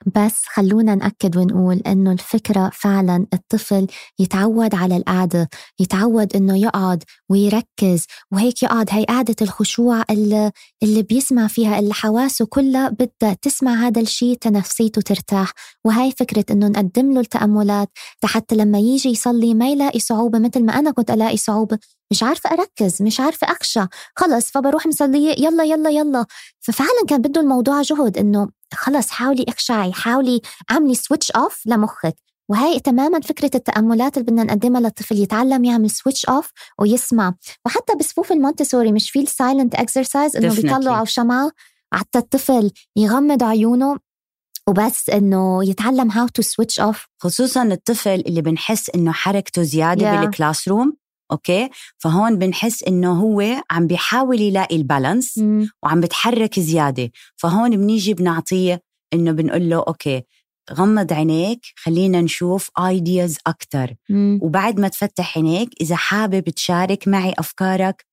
بس 0.06 0.42
خلونا 0.46 0.94
نأكد 0.94 1.36
ونقول 1.36 1.76
إنه 1.86 2.12
الفكرة 2.12 2.70
فعلا 2.74 3.26
الطفل 3.34 3.86
يتعود 4.18 4.74
على 4.74 4.96
القعدة 4.96 5.48
يتعود 5.80 6.36
إنه 6.36 6.58
يقعد 6.58 7.04
ويركز 7.30 8.06
وهيك 8.32 8.62
يقعد. 8.62 8.88
هي 8.90 9.04
قعدة 9.04 9.36
الخشوع 9.42 10.04
اللي, 10.10 10.52
اللي 10.82 11.02
بيسمع 11.02 11.46
فيها 11.46 11.78
اللي 11.78 11.94
حواسه 11.94 12.46
كلها 12.46 12.88
بدها 12.88 13.36
تسمع 13.42 13.74
هذا 13.86 14.00
الشيء 14.00 14.36
تنفسيته 14.36 15.00
ترتاح. 15.00 15.52
وهي 15.84 16.10
فكرة 16.12 16.44
إنه 16.50 16.68
نقدم 16.68 17.12
له 17.12 17.20
التأملات 17.20 17.88
حتى 18.24 18.54
لما 18.56 18.78
يجي 18.78 19.08
يصلي 19.08 19.54
ما 19.54 19.68
يلاقي 19.70 20.00
صعوبة 20.00 20.38
مثل 20.38 20.64
ما 20.64 20.78
أنا 20.78 20.90
كنت 20.90 21.10
ألاقي 21.10 21.36
صعوبة. 21.36 21.78
مش 22.10 22.22
عارفة 22.22 22.50
أركز 22.50 23.02
مش 23.02 23.20
عارفة 23.20 23.46
أخشى 23.52 23.80
خلص 24.16 24.50
فبروح 24.50 24.86
مصلية 24.86 25.30
يلا 25.44 25.64
يلا 25.64 25.90
يلا. 25.90 26.26
ففعلا 26.60 27.04
كان 27.08 27.22
بده 27.22 27.40
الموضوع 27.40 27.82
جهد 27.82 28.18
إنه 28.18 28.48
خلص 28.74 29.10
حاولي 29.10 29.44
اخشعي 29.48 29.92
حاولي 29.92 30.40
اعملي 30.70 30.94
switch 30.94 31.30
off 31.30 31.62
لمخك 31.66 32.14
وهي 32.48 32.80
تماما 32.80 33.20
فكرة 33.20 33.50
التأملات 33.54 34.18
اللي 34.18 34.26
بدنا 34.26 34.42
نقدمها 34.44 34.80
للطفل 34.80 35.16
يتعلم 35.16 35.64
يعمل 35.64 35.90
switch 35.90 36.26
off 36.26 36.50
ويسمع 36.80 37.34
وحتى 37.66 37.94
بصفوف 37.94 38.32
المونتسوري 38.32 38.92
مش 38.92 39.10
في 39.10 39.20
ال 39.20 39.28
silent 39.28 39.74
exercise 39.74 40.36
إنه. 40.36 40.54
بيطلعوا 40.54 41.04
شمعة 41.04 41.50
حتى 41.94 42.18
الطفل 42.18 42.70
يغمض 42.96 43.42
عيونه 43.42 43.98
وبس 44.68 45.10
إنه 45.10 45.68
يتعلم 45.68 46.10
how 46.10 46.28
to 46.28 46.42
switch 46.42 46.80
off 46.80 47.06
خصوصا 47.22 47.62
الطفل 47.62 48.10
اللي 48.26 48.42
بنحس 48.42 48.90
إنه 48.90 49.12
حركته 49.12 49.62
زيادة 49.62 50.06
Yeah. 50.12 50.20
بال 50.24 50.68
classroom 50.68 50.96
okay؟ 51.32 51.68
فهون 51.98 52.38
بنحس 52.38 52.82
إنه 52.82 53.12
هو 53.20 53.62
عم 53.70 53.86
بيحاول 53.86 54.40
يلاقي 54.40 54.76
ال 54.76 54.84
balance 54.84 55.38
وعم 55.82 56.00
بتحرك 56.00 56.60
زيادة. 56.60 57.10
فهون 57.36 57.70
بنيجي 57.76 58.14
بنعطيه 58.14 58.82
إنه 59.14 59.32
بنقول 59.32 59.70
له 59.70 59.84
okay 59.88 60.22
غمض 60.72 61.12
عينيك 61.12 61.60
خلينا 61.76 62.20
نشوف 62.20 62.70
ideas 62.78 63.38
أكثر 63.46 63.94
وبعد 64.42 64.80
ما 64.80 64.88
تفتح 64.88 65.38
عينيك 65.38 65.70
إذا 65.80 65.96
حابب 65.96 66.48
تشارك 66.48 67.08
معي 67.08 67.34
أفكارك 67.38 68.06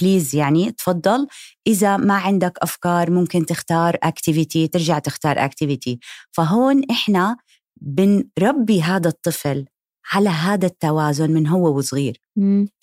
please 0.00 0.34
يعني 0.34 0.72
تفضل. 0.72 1.26
إذا 1.66 1.96
ما 1.96 2.14
عندك 2.14 2.58
أفكار 2.62 3.10
ممكن 3.10 3.46
تختار 3.46 3.96
activity 4.02 4.68
ترجع 4.68 4.98
تختار 4.98 5.44
activity 5.44 5.98
فهون 6.32 6.82
إحنا 6.90 7.36
بنربي 7.80 8.82
هذا 8.82 9.08
الطفل. 9.08 9.64
على 10.12 10.28
هذا 10.28 10.66
التوازن 10.66 11.30
من 11.30 11.46
هو 11.46 11.76
وصغير. 11.78 12.20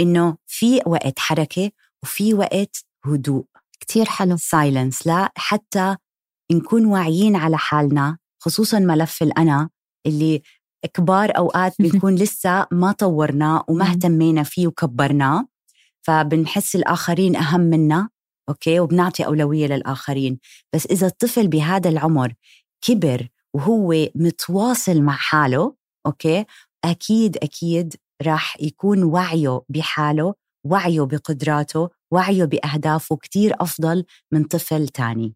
إنه 0.01 0.37
في 0.47 0.81
وقت 0.85 1.19
حركة 1.19 1.71
وفي 2.03 2.33
وقت 2.33 2.85
هدوء. 3.05 3.45
كتير 3.79 4.05
حلو. 4.05 4.37
silence 4.37 5.07
لا 5.07 5.31
حتى 5.35 5.95
نكون 6.51 6.85
واعيين 6.85 7.35
على 7.35 7.57
حالنا 7.57 8.17
خصوصا 8.39 8.79
ملف 8.79 9.23
الأنا 9.23 9.69
اللي 10.05 10.41
كبار 10.93 11.37
أوقات 11.37 11.73
بنكون 11.81 12.15
لسه 12.15 12.67
ما 12.71 12.91
طورناه 12.91 13.63
وما 13.67 13.85
اهتمينا 13.91 14.43
فيه 14.43 14.67
وكبرناه. 14.67 15.47
فبنحس 16.01 16.75
الآخرين 16.75 17.35
أهم 17.35 17.61
منا 17.61 18.09
okay؟ 18.49 18.79
وبنعطي 18.79 19.25
أولوية 19.25 19.67
للآخرين. 19.67 20.39
بس 20.73 20.85
إذا 20.85 21.07
الطفل 21.07 21.47
بهذا 21.47 21.89
العمر 21.89 22.33
كبر 22.81 23.27
وهو 23.53 24.07
متواصل 24.15 25.01
مع 25.01 25.13
حاله 25.13 25.75
okay؟ 26.05 26.45
أكيد 26.87 27.37
أكيد 27.37 27.95
راح 28.21 28.57
يكون 28.61 29.03
وعيه 29.03 29.61
بحاله 29.69 30.33
وعيه 30.65 31.01
بقدراته 31.01 31.89
وعيه 32.11 32.45
بأهدافه 32.45 33.15
كتير 33.15 33.55
أفضل 33.61 34.05
من 34.31 34.43
طفل 34.43 34.87
تاني. 34.87 35.35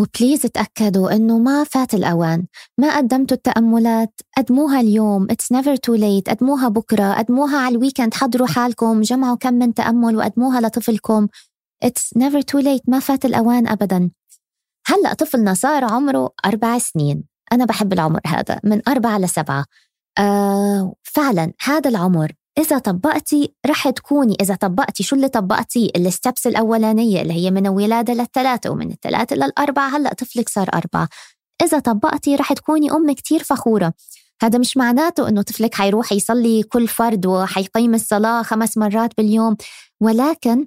و 0.00 0.06
please 0.06 0.40
تأكدوا 0.42 1.16
إنه 1.16 1.38
ما 1.38 1.64
فات 1.64 1.94
الأوان 1.94 2.46
ما 2.78 2.96
قدمتوا 2.96 3.36
التأملات 3.36 4.20
قدموها 4.36 4.80
اليوم 4.80 5.26
It's 5.32 5.56
never 5.56 5.76
too 5.76 5.96
late 5.96 6.30
قدموها 6.30 6.68
بكرة 6.68 7.12
قدموها 7.14 7.58
على 7.58 7.76
ال 7.76 7.81
weekend 7.81 8.14
حضروا 8.14 8.46
حالكم 8.46 9.00
جمعوا 9.00 9.36
كم 9.36 9.54
من 9.54 9.74
تأمل 9.74 10.16
وقدموها 10.16 10.60
لطفلكم. 10.60 11.28
It's 11.84 12.18
never 12.18 12.40
too 12.40 12.62
late 12.64 12.82
ما 12.88 12.98
فات 12.98 13.24
الأوان 13.24 13.68
أبدا. 13.68 14.10
هلأ 14.86 15.14
طفلنا 15.14 15.54
صار 15.54 15.84
عمره 15.84 16.30
أربع 16.44 16.78
سنين. 16.78 17.24
أنا 17.52 17.64
بحب 17.64 17.92
العمر 17.92 18.20
هذا 18.26 18.60
من 18.64 18.88
أربعة 18.88 19.18
لسبعة. 19.18 19.64
آه 20.18 20.94
فعلا 21.02 21.52
هذا 21.64 21.90
العمر. 21.90 22.32
إذا 22.58 22.78
طبقتي 22.78 23.54
رح 23.66 23.90
تكوني 23.90 24.36
إذا 24.40 24.54
طبقتي 24.54 25.02
شو 25.02 25.16
اللي 25.16 25.28
طبقتيه 25.28 25.90
الستبس 25.96 26.46
الأولانية 26.46 27.22
اللي 27.22 27.34
هي 27.34 27.50
من 27.50 27.66
الولادة 27.66 28.14
للثلاثة 28.14 28.70
ومن 28.70 28.90
الثلاثة 28.90 29.36
للأربعة. 29.36 29.96
هلأ 29.96 30.14
طفلك 30.14 30.48
صار 30.48 30.68
أربعة. 30.74 31.08
إذا 31.62 31.78
طبقتي 31.78 32.36
رح 32.36 32.52
تكوني 32.52 32.90
أم 32.90 33.12
كتير 33.12 33.42
فخورة. 33.42 33.94
هذا 34.42 34.58
مش 34.58 34.76
معناته 34.76 35.28
إنه 35.28 35.42
طفلك 35.42 35.74
حيروح 35.74 36.12
يصلي 36.12 36.62
كل 36.62 36.88
فرد 36.88 37.26
وحيقيم 37.26 37.94
الصلاة 37.94 38.42
خمس 38.42 38.78
مرات 38.78 39.16
باليوم. 39.16 39.56
ولكن 40.00 40.66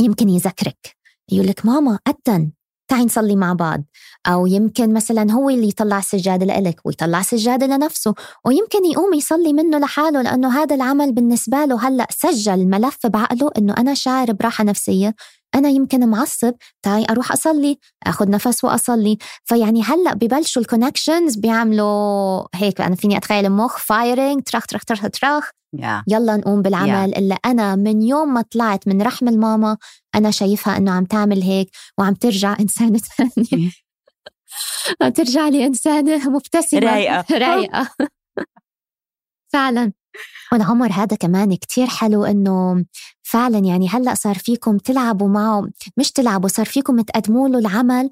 يمكن 0.00 0.28
يذكرك. 0.28 0.96
يقول 1.32 1.46
لك 1.46 1.66
ماما 1.66 1.98
أدن. 2.06 2.50
تعي 2.88 3.04
نصلي 3.04 3.36
مع 3.36 3.52
بعض 3.52 3.84
أو 4.26 4.46
يمكن 4.46 4.92
مثلا 4.92 5.32
هو 5.32 5.50
اللي 5.50 5.68
يطلع 5.68 5.98
السجادة 5.98 6.46
لإلك 6.46 6.80
ويطلع 6.84 7.22
سجادة 7.22 7.66
لنفسه 7.66 8.14
ويمكن 8.44 8.84
يقوم 8.84 9.14
يصلي 9.14 9.52
منه 9.52 9.78
لحاله 9.78 10.22
لأنه 10.22 10.62
هذا 10.62 10.74
العمل 10.74 11.12
بالنسبة 11.12 11.64
له 11.64 11.88
هلأ 11.88 12.06
سجل 12.10 12.66
ملف 12.66 13.06
بعقله 13.06 13.50
إنه 13.58 13.74
أنا 13.78 13.94
شاعر 13.94 14.32
براحة 14.32 14.64
نفسية 14.64 15.14
أنا 15.54 15.68
يمكن 15.68 16.08
معصب 16.08 16.54
تعي 16.82 17.06
أروح 17.10 17.32
أصلي 17.32 17.78
أخذ 18.06 18.30
نفس 18.30 18.64
وأصلي 18.64 19.18
فيعني 19.44 19.82
هلأ 19.82 20.14
ببلشوا 20.14 20.62
ال 20.62 20.68
connections 20.68 21.36
بيعملوا 21.36 22.44
هيك 22.54 22.80
أنا 22.80 22.94
فيني 22.94 23.16
أتخيل 23.16 23.46
المخ 23.46 23.78
firing 23.78 24.42
ترخ 24.42 24.66
ترخ 24.66 24.84
ترخ 24.84 25.06
ترخ 25.12 25.50
yeah. 25.76 26.02
يلا 26.08 26.36
نقوم 26.36 26.62
بالعمل 26.62 27.12
yeah. 27.14 27.18
إلا 27.18 27.36
أنا 27.44 27.76
من 27.76 28.02
يوم 28.02 28.34
ما 28.34 28.42
طلعت 28.42 28.88
من 28.88 29.02
رحم 29.02 29.28
الماما 29.28 29.76
أنا 30.18 30.30
شايفها 30.30 30.76
إنه 30.76 30.92
عم 30.92 31.04
تعمل 31.04 31.42
هيك 31.42 31.70
وعم 31.98 32.14
ترجع 32.14 32.56
إنسانة 32.60 32.98
ثانية. 32.98 33.70
عم 35.02 35.08
ترجع 35.08 35.48
لي 35.48 35.66
إنسانة 35.66 36.30
مبتسمة. 36.30 36.80
رايقة. 36.80 37.24
رايقة. 37.46 37.88
فعلا. 39.52 39.92
والعمر 40.52 40.92
هذا 40.92 41.16
كمان 41.16 41.54
كتير 41.54 41.86
حلو 41.86 42.24
إنه 42.24 42.84
فعلا 43.22 43.58
يعني 43.58 43.88
هلأ 43.88 44.14
صار 44.14 44.34
فيكم 44.38 44.78
تلعبوا 44.78 45.28
معه 45.28 45.68
مش 45.96 46.12
تلعبوا 46.12 46.48
صار 46.48 46.66
فيكم 46.66 47.00
تقدموا 47.00 47.48
له 47.48 47.58
العمل 47.58 48.10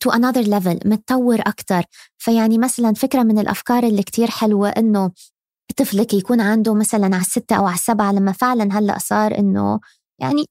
to 0.00 0.10
another 0.10 0.40
level 0.40 0.80
متطور 0.84 1.40
أكثر 1.40 1.84
فيعني 2.18 2.58
مثلا 2.58 2.92
فكرة 2.94 3.22
من 3.22 3.38
الأفكار 3.38 3.82
اللي 3.82 4.02
كتير 4.02 4.30
حلوة 4.30 4.68
إنه 4.68 5.10
طفلك 5.76 6.14
يكون 6.14 6.40
عنده 6.40 6.74
مثلا 6.74 7.06
على 7.06 7.20
الستة 7.20 7.56
أو 7.56 7.66
على 7.66 7.74
السبعة 7.74 8.12
لما 8.12 8.32
فعلا 8.32 8.78
هلأ 8.78 8.98
صار 8.98 9.38
إنه 9.38 9.80
يعني 10.20 10.44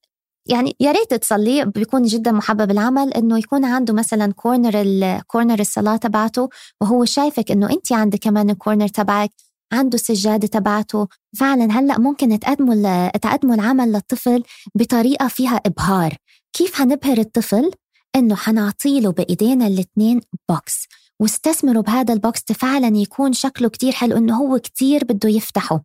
يعني 0.48 0.76
يا 0.80 0.92
ريت 0.92 1.14
تصلي 1.14 1.66
بيكون 1.66 2.04
جدا 2.04 2.32
محبب 2.32 2.72
العمل 2.72 3.14
إنه 3.14 3.38
يكون 3.38 3.66
عنده 3.66 3.94
مثلا 3.94 4.34
corner 4.34 5.20
corner 5.28 5.60
الصلاة 5.60 5.98
تبعته 5.98 6.50
وهو 6.82 7.06
شايفك 7.06 7.52
إنه 7.52 7.70
انت 7.70 7.92
عندك 7.92 8.20
كمان 8.20 8.50
ال 8.50 8.55
corner 8.55 8.88
تبعك 8.88 9.32
عنده 9.74 9.96
السجادة 9.96 10.48
تبعته. 10.48 11.08
فعلا 11.40 11.80
هلأ 11.80 12.00
ممكن 12.00 12.40
تقدموا 12.40 13.08
تقدموا 13.18 13.56
العمل 13.56 13.92
للطفل 13.92 14.44
بطريقة 14.76 15.28
فيها 15.28 15.62
إبهار. 15.66 16.18
كيف 16.54 16.76
حنبهر 16.76 17.18
الطفل؟ 17.18 17.72
إنه 18.16 18.36
حنعطيله 18.36 19.12
بإيدينا 19.12 19.68
الاثنين 19.68 20.22
box 20.50 20.88
واستثمروا 21.20 21.84
بهذا 21.84 22.14
ال 22.14 22.21
box 22.21 22.44
فعلا 22.44 22.98
يكون 22.98 23.34
شكله 23.34 23.70
كتير 23.70 23.92
حلو 23.92 24.18
إنه 24.18 24.36
هو 24.38 24.60
كتير 24.60 25.04
بده 25.04 25.30
يفتحه. 25.30 25.84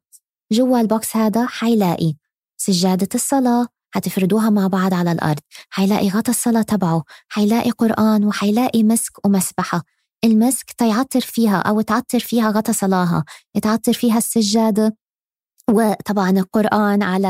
جوا 0.52 0.80
ال 0.80 0.89
box 0.89 1.16
هذا 1.16 1.46
حيلاقي 1.46 2.14
سجادة 2.56 3.08
الصلاة 3.14 3.66
حتفردوها 3.90 4.50
مع 4.50 4.66
بعض 4.66 4.94
على 4.94 5.12
الأرض. 5.12 5.40
حيلاقي 5.70 6.08
غطا 6.08 6.30
الصلاة 6.30 6.62
تبعه 6.62 7.04
حيلاقي 7.28 7.70
قرآن 7.70 8.24
وحيلاقي 8.24 8.82
مسك 8.82 9.26
ومسبحة. 9.26 9.82
المسك 10.24 10.72
تيعطر 10.72 11.20
فيها 11.20 11.56
أو 11.58 11.80
تعطر 11.80 12.18
فيها 12.18 12.50
غطا 12.50 12.72
صلاتها. 12.72 13.24
تعطر 13.62 13.92
فيها 13.92 14.18
السجادة 14.18 14.96
وطبعا 15.70 16.30
القرآن 16.30 17.02
على 17.02 17.26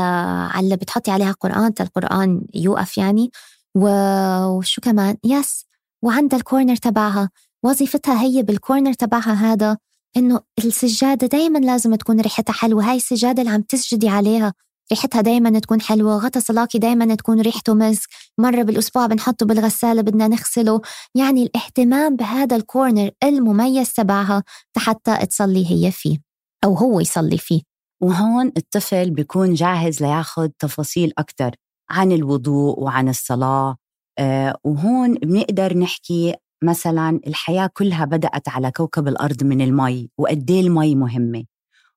على 0.53 0.63
اللي 0.63 0.75
بتحطي 0.75 1.11
عليها 1.11 1.31
قرآن 1.31 1.73
القرآن 1.79 2.41
يوقف 2.53 2.97
يعني. 2.97 3.31
وشو 3.75 4.81
كمان؟ 4.81 5.17
yes. 5.25 5.65
وعندها 6.03 6.39
ال 6.39 6.44
corner 6.44 6.75
تبعها. 6.75 7.29
وظيفتها 7.63 8.21
هي 8.21 8.43
بال 8.43 8.56
corner 8.56 8.93
تبعها 8.93 9.33
هذا 9.33 9.77
إنه 10.17 10.39
السجادة 10.59 11.27
دائما 11.27 11.59
لازم 11.59 11.95
تكون 11.95 12.21
ريحتها 12.21 12.53
حلوة. 12.53 12.89
هاي 12.89 12.97
السجادة 12.97 13.41
اللي 13.41 13.53
عم 13.53 13.61
تسجدي 13.61 14.09
عليها. 14.09 14.53
ريحتها 14.91 15.21
دايما 15.21 15.59
تكون 15.59 15.81
حلوة 15.81 16.17
غطا 16.17 16.39
صلاتك 16.39 16.79
دايما 16.79 17.15
تكون 17.15 17.41
ريحته 17.41 17.73
مسك 17.73 18.09
مرة 18.37 18.63
بالأسبوع 18.63 19.07
بنحطه 19.07 19.45
بالغسالة 19.45 20.01
بدنا 20.01 20.27
نغسله. 20.27 20.81
يعني 21.15 21.43
الاهتمام 21.43 22.15
بهذا 22.15 22.55
ال 22.55 22.63
corner 22.63 23.11
المميز 23.23 23.93
تبعها 23.93 24.43
حتى 24.77 25.25
تصلي 25.25 25.71
هي 25.71 25.91
فيه 25.91 26.17
أو 26.63 26.73
هو 26.73 26.99
يصلي 26.99 27.37
فيه. 27.37 27.61
وهون 28.01 28.51
الطفل 28.57 29.11
بيكون 29.11 29.53
جاهز 29.53 30.01
لياخذ 30.01 30.47
تفاصيل 30.59 31.13
أكثر 31.17 31.55
عن 31.89 32.11
الوضوء 32.11 32.79
وعن 32.79 33.09
الصلاة. 33.09 33.77
آه 34.19 34.55
وهون 34.63 35.13
بنقدر 35.13 35.77
نحكي 35.77 36.35
مثلا 36.63 37.19
الحياة 37.27 37.69
كلها 37.73 38.05
بدأت 38.05 38.49
على 38.49 38.71
كوكب 38.71 39.07
الأرض 39.07 39.43
من 39.43 39.61
المي 39.61 40.09
وقد 40.17 40.51
المي 40.51 40.95
مهمة؟ 40.95 41.43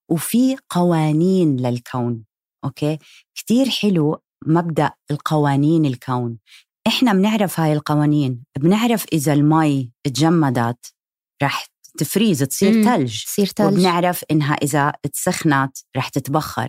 وفي 0.08 0.56
قوانين 0.70 1.56
للكون. 1.56 2.24
أوكي؟ 2.64 2.98
كتير 3.34 3.70
حلو 3.70 4.22
مبدأ 4.46 4.90
القوانين 5.10 5.84
الكون. 5.84 6.38
إحنا 6.86 7.12
بنعرف 7.12 7.60
هاي 7.60 7.72
القوانين 7.72 8.44
بنعرف 8.58 9.06
إذا 9.12 9.32
المي 9.32 9.90
تجمدت 10.04 10.94
رح 11.42 11.66
ت 11.98 12.04
freeze 12.04 12.38
تصير 12.38 12.84
ثلج 12.84 13.24
تصير 13.24 13.46
ثلج 13.46 13.74
وبنعرف 13.74 14.24
إنها 14.30 14.54
إذا 14.54 14.92
تسخنت 15.12 15.78
رح 15.96 16.08
تتبخر. 16.08 16.68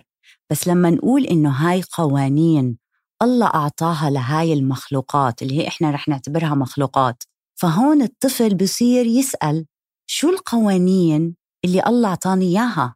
بس 0.50 0.68
لما 0.68 0.90
نقول 0.90 1.24
إنه 1.24 1.50
هاي 1.50 1.82
قوانين 1.92 2.78
الله 3.22 3.46
أعطاها 3.46 4.10
لهاي 4.10 4.52
المخلوقات 4.52 5.42
اللي 5.42 5.58
هي 5.58 5.68
إحنا 5.68 5.90
رح 5.90 6.08
نعتبرها 6.08 6.54
مخلوقات 6.54 7.22
فهون 7.60 8.02
الطفل 8.02 8.54
بصير 8.54 9.06
يسأل 9.06 9.66
شو 10.06 10.30
القوانين 10.30 11.36
اللي 11.64 11.82
الله 11.86 12.08
أعطاني 12.08 12.44
إياها؟ 12.44 12.94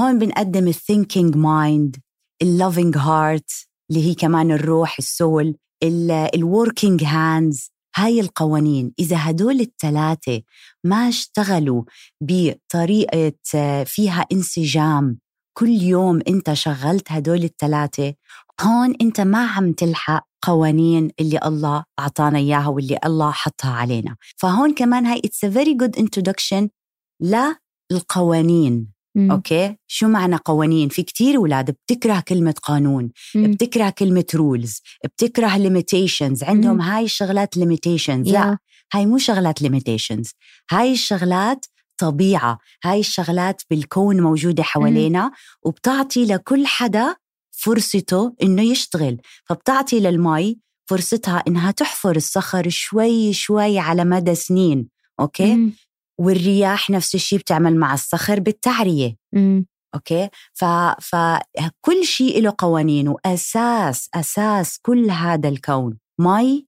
هون 0.00 0.18
بنقدم 0.18 0.68
ال 0.68 0.76
thinking 0.76 1.36
mind 1.36 1.96
ال 2.42 2.50
loving 2.50 2.96
heart 2.96 3.50
اللي 3.90 4.10
هي 4.10 4.14
كمان 4.14 4.50
الروح 4.50 4.98
ال 4.98 5.10
soul 5.10 5.56
ال 6.34 6.43
working 6.43 7.04
hands 7.04 7.70
هاي 7.96 8.20
القوانين. 8.20 8.92
إذا 8.98 9.16
هدول 9.20 9.60
الثلاثة 9.60 10.42
ما 10.84 11.08
اشتغلوا 11.08 11.82
بطريقة 12.20 13.32
فيها 13.84 14.26
انسجام 14.32 15.18
كل 15.58 15.68
يوم 15.68 16.20
أنت 16.28 16.52
شغلت 16.52 17.12
هدول 17.12 17.44
الثلاثة 17.44 18.14
هون 18.60 18.94
أنت 19.00 19.20
ما 19.20 19.46
عم 19.46 19.72
تلحق 19.72 20.28
قوانين 20.42 21.10
اللي 21.20 21.40
الله 21.44 21.84
أعطانا 21.98 22.38
إياها 22.38 22.68
واللي 22.68 22.98
الله 23.04 23.30
حطها 23.30 23.70
علينا. 23.70 24.16
فهون 24.36 24.74
كمان 24.74 25.06
هاي 25.06 25.22
it's 25.26 25.48
a 25.48 25.52
very 25.52 25.74
good 25.82 26.02
introduction 26.02 26.68
للقوانين 27.90 28.97
مم. 29.14 29.30
أوكي 29.30 29.76
شو 29.86 30.08
معنى 30.08 30.36
قوانين 30.36 30.88
في 30.88 31.02
كتير 31.02 31.36
أولاد 31.36 31.70
بتكره 31.70 32.20
كلمة 32.28 32.54
قانون 32.62 33.10
مم. 33.34 33.50
بتكره 33.50 33.90
كلمة 33.90 34.24
rules 34.34 34.80
بتكره 35.04 35.56
limitations 35.56 36.44
عندهم 36.44 36.74
مم. 36.74 36.80
هاي 36.80 37.04
الشغلات 37.04 37.56
limitations 37.56 38.28
yeah. 38.28 38.32
لا 38.32 38.58
هاي 38.94 39.06
مو 39.06 39.18
شغلات 39.18 39.62
limitations 39.62 40.30
هاي 40.70 40.92
الشغلات 40.92 41.66
طبيعة 41.98 42.58
هاي 42.84 43.00
الشغلات 43.00 43.62
بالكون 43.70 44.20
موجودة 44.20 44.62
حوالينا 44.62 45.24
مم. 45.24 45.30
وبتعطي 45.62 46.24
لكل 46.24 46.66
حدا 46.66 47.16
فرصته 47.50 48.34
إنه 48.42 48.62
يشتغل 48.62 49.18
فبتعطي 49.44 50.00
للمي 50.00 50.58
فرصتها 50.86 51.44
إنها 51.48 51.70
تحفر 51.70 52.16
الصخر 52.16 52.68
شوي 52.68 53.32
شوي 53.32 53.78
على 53.78 54.04
مدى 54.04 54.34
سنين 54.34 54.88
أوكي 55.20 55.54
مم. 55.54 55.72
والرياح 56.18 56.90
نفس 56.90 57.14
الشيء 57.14 57.38
بتعمل 57.38 57.76
مع 57.76 57.94
الصخر 57.94 58.40
بالتعرية 58.40 59.16
مم. 59.32 59.66
أوكي 59.94 60.28
ف 60.52 60.64
فكل 61.00 62.04
شيء 62.04 62.42
له 62.42 62.54
قوانين 62.58 63.08
وأساس 63.08 64.08
أساس 64.14 64.78
كل 64.82 65.10
هذا 65.10 65.48
الكون 65.48 65.98
مي 66.20 66.66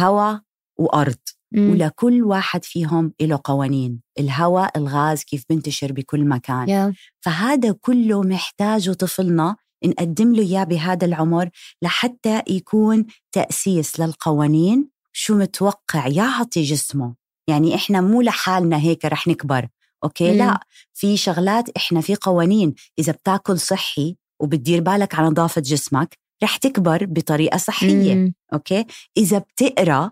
هواء 0.00 0.40
وأرض 0.78 1.18
مم. 1.52 1.70
ولكل 1.70 2.22
واحد 2.22 2.64
فيهم 2.64 3.12
له 3.20 3.40
قوانين 3.44 4.00
الهواء 4.18 4.78
الغاز 4.78 5.24
كيف 5.24 5.44
بنتشر 5.50 5.92
بكل 5.92 6.24
مكان 6.24 6.66
yeah. 6.66 6.96
فهذا 7.20 7.72
كله 7.72 8.22
محتاجه 8.22 8.90
طفلنا 8.90 9.56
نقدم 9.84 10.34
له 10.34 10.42
إياه 10.42 10.64
بهذا 10.64 11.06
العمر 11.06 11.50
لحتى 11.82 12.42
يكون 12.48 13.06
تأسيس 13.32 14.00
للقوانين 14.00 14.90
شو 15.12 15.38
متوقع 15.38 16.06
يعطي 16.06 16.62
جسمه 16.62 17.14
يعني 17.50 17.74
إحنا 17.74 18.00
مو 18.00 18.22
لحالنا 18.22 18.76
هيك 18.76 19.04
رح 19.04 19.28
نكبر 19.28 19.68
أوكي 20.04 20.32
مم. 20.32 20.38
لا 20.38 20.60
في 20.94 21.16
شغلات 21.16 21.68
إحنا 21.76 22.00
في 22.00 22.14
قوانين 22.14 22.74
إذا 22.98 23.12
بتاكل 23.12 23.58
صحي 23.58 24.16
وبتدير 24.40 24.80
بالك 24.80 25.14
على 25.14 25.28
نظافة 25.28 25.60
جسمك 25.60 26.18
رح 26.42 26.56
تكبر 26.56 27.04
بطريقة 27.04 27.56
صحية 27.56 28.14
مم. 28.14 28.34
أوكي 28.52 28.86
إذا 29.16 29.38
بتقرأ 29.38 30.10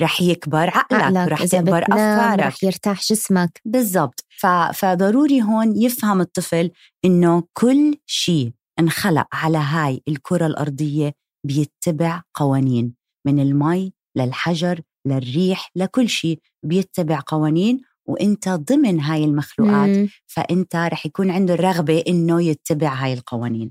رح 0.00 0.22
يكبر 0.22 0.70
عقلك, 0.70 1.02
عقلك. 1.02 1.28
رح 1.28 1.44
تكبر 1.44 1.82
أفكارك 1.82 2.40
رح 2.40 2.64
يرتاح 2.64 3.00
جسمك 3.00 3.60
بالضبط 3.64 4.24
ف... 4.28 4.46
فضروري 4.74 5.42
هون 5.42 5.76
يفهم 5.76 6.20
الطفل 6.20 6.70
إنه 7.04 7.42
كل 7.52 7.94
شيء 8.06 8.52
انخلق 8.78 9.26
على 9.32 9.58
هاي 9.58 10.02
الكرة 10.08 10.46
الأرضية 10.46 11.14
بيتبع 11.46 12.22
قوانين 12.34 12.94
من 13.26 13.40
المي 13.40 13.92
للحجر 14.16 14.80
للريح 15.06 15.70
لكل 15.76 16.08
شيء 16.08 16.38
بيتبع 16.62 17.20
قوانين 17.26 17.80
وإنت 18.06 18.48
ضمن 18.48 19.00
هاي 19.00 19.24
المخلوقات 19.24 19.96
مم. 19.96 20.08
فإنت 20.26 20.76
رح 20.76 21.06
يكون 21.06 21.30
عنده 21.30 21.54
الرغبة 21.54 22.04
إنه 22.08 22.42
يتبع 22.42 22.94
هاي 22.94 23.12
القوانين. 23.12 23.70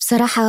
بصراحة 0.00 0.42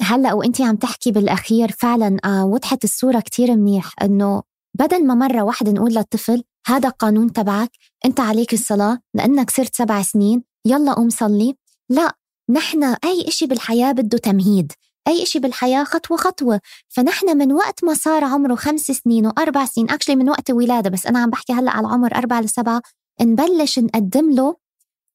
هلأ 0.00 0.32
وإنتي 0.32 0.64
عم 0.64 0.76
تحكي 0.76 1.10
بالأخير 1.10 1.72
فعلا 1.72 2.16
آه، 2.24 2.44
وضحت 2.44 2.84
الصورة 2.84 3.20
كتير 3.20 3.56
منيح 3.56 3.92
إنه 4.02 4.42
بدل 4.74 5.06
ما 5.06 5.14
مرة 5.14 5.42
واحدة 5.42 5.72
نقول 5.72 5.94
للطفل 5.94 6.42
هذا 6.66 6.88
قانون 6.88 7.32
تبعك 7.32 7.70
إنت 8.04 8.20
عليك 8.20 8.52
الصلاة 8.52 8.98
لأنك 9.14 9.50
صرت 9.50 9.74
سبع 9.74 10.02
سنين 10.02 10.42
يلا 10.66 10.92
قوم 10.92 11.10
صلي. 11.10 11.56
لا 11.90 12.12
نحن 12.50 12.84
أي 12.84 13.28
إشي 13.28 13.46
بالحياة 13.46 13.92
بده 13.92 14.18
تمهيد. 14.18 14.72
أي 15.08 15.22
إشي 15.22 15.38
بالحياة 15.38 15.84
خطوة 15.84 16.16
خطوة. 16.16 16.60
فنحن 16.88 17.36
من 17.38 17.52
وقت 17.52 17.84
ما 17.84 17.94
صار 17.94 18.24
عمره 18.24 18.54
خمس 18.54 18.80
سنين 18.80 19.26
وأربع 19.26 19.64
سنين 19.64 19.90
أكشلي 19.90 20.16
من 20.16 20.30
وقت 20.30 20.50
الولادة 20.50 20.90
بس 20.90 21.06
أنا 21.06 21.18
عم 21.18 21.30
بحكي 21.30 21.52
هلأ 21.52 21.70
على 21.70 21.86
عمر 21.88 22.14
أربعة 22.16 22.40
لسبعة 22.40 22.82
نبلش 23.20 23.78
نقدم 23.78 24.30
له 24.30 24.56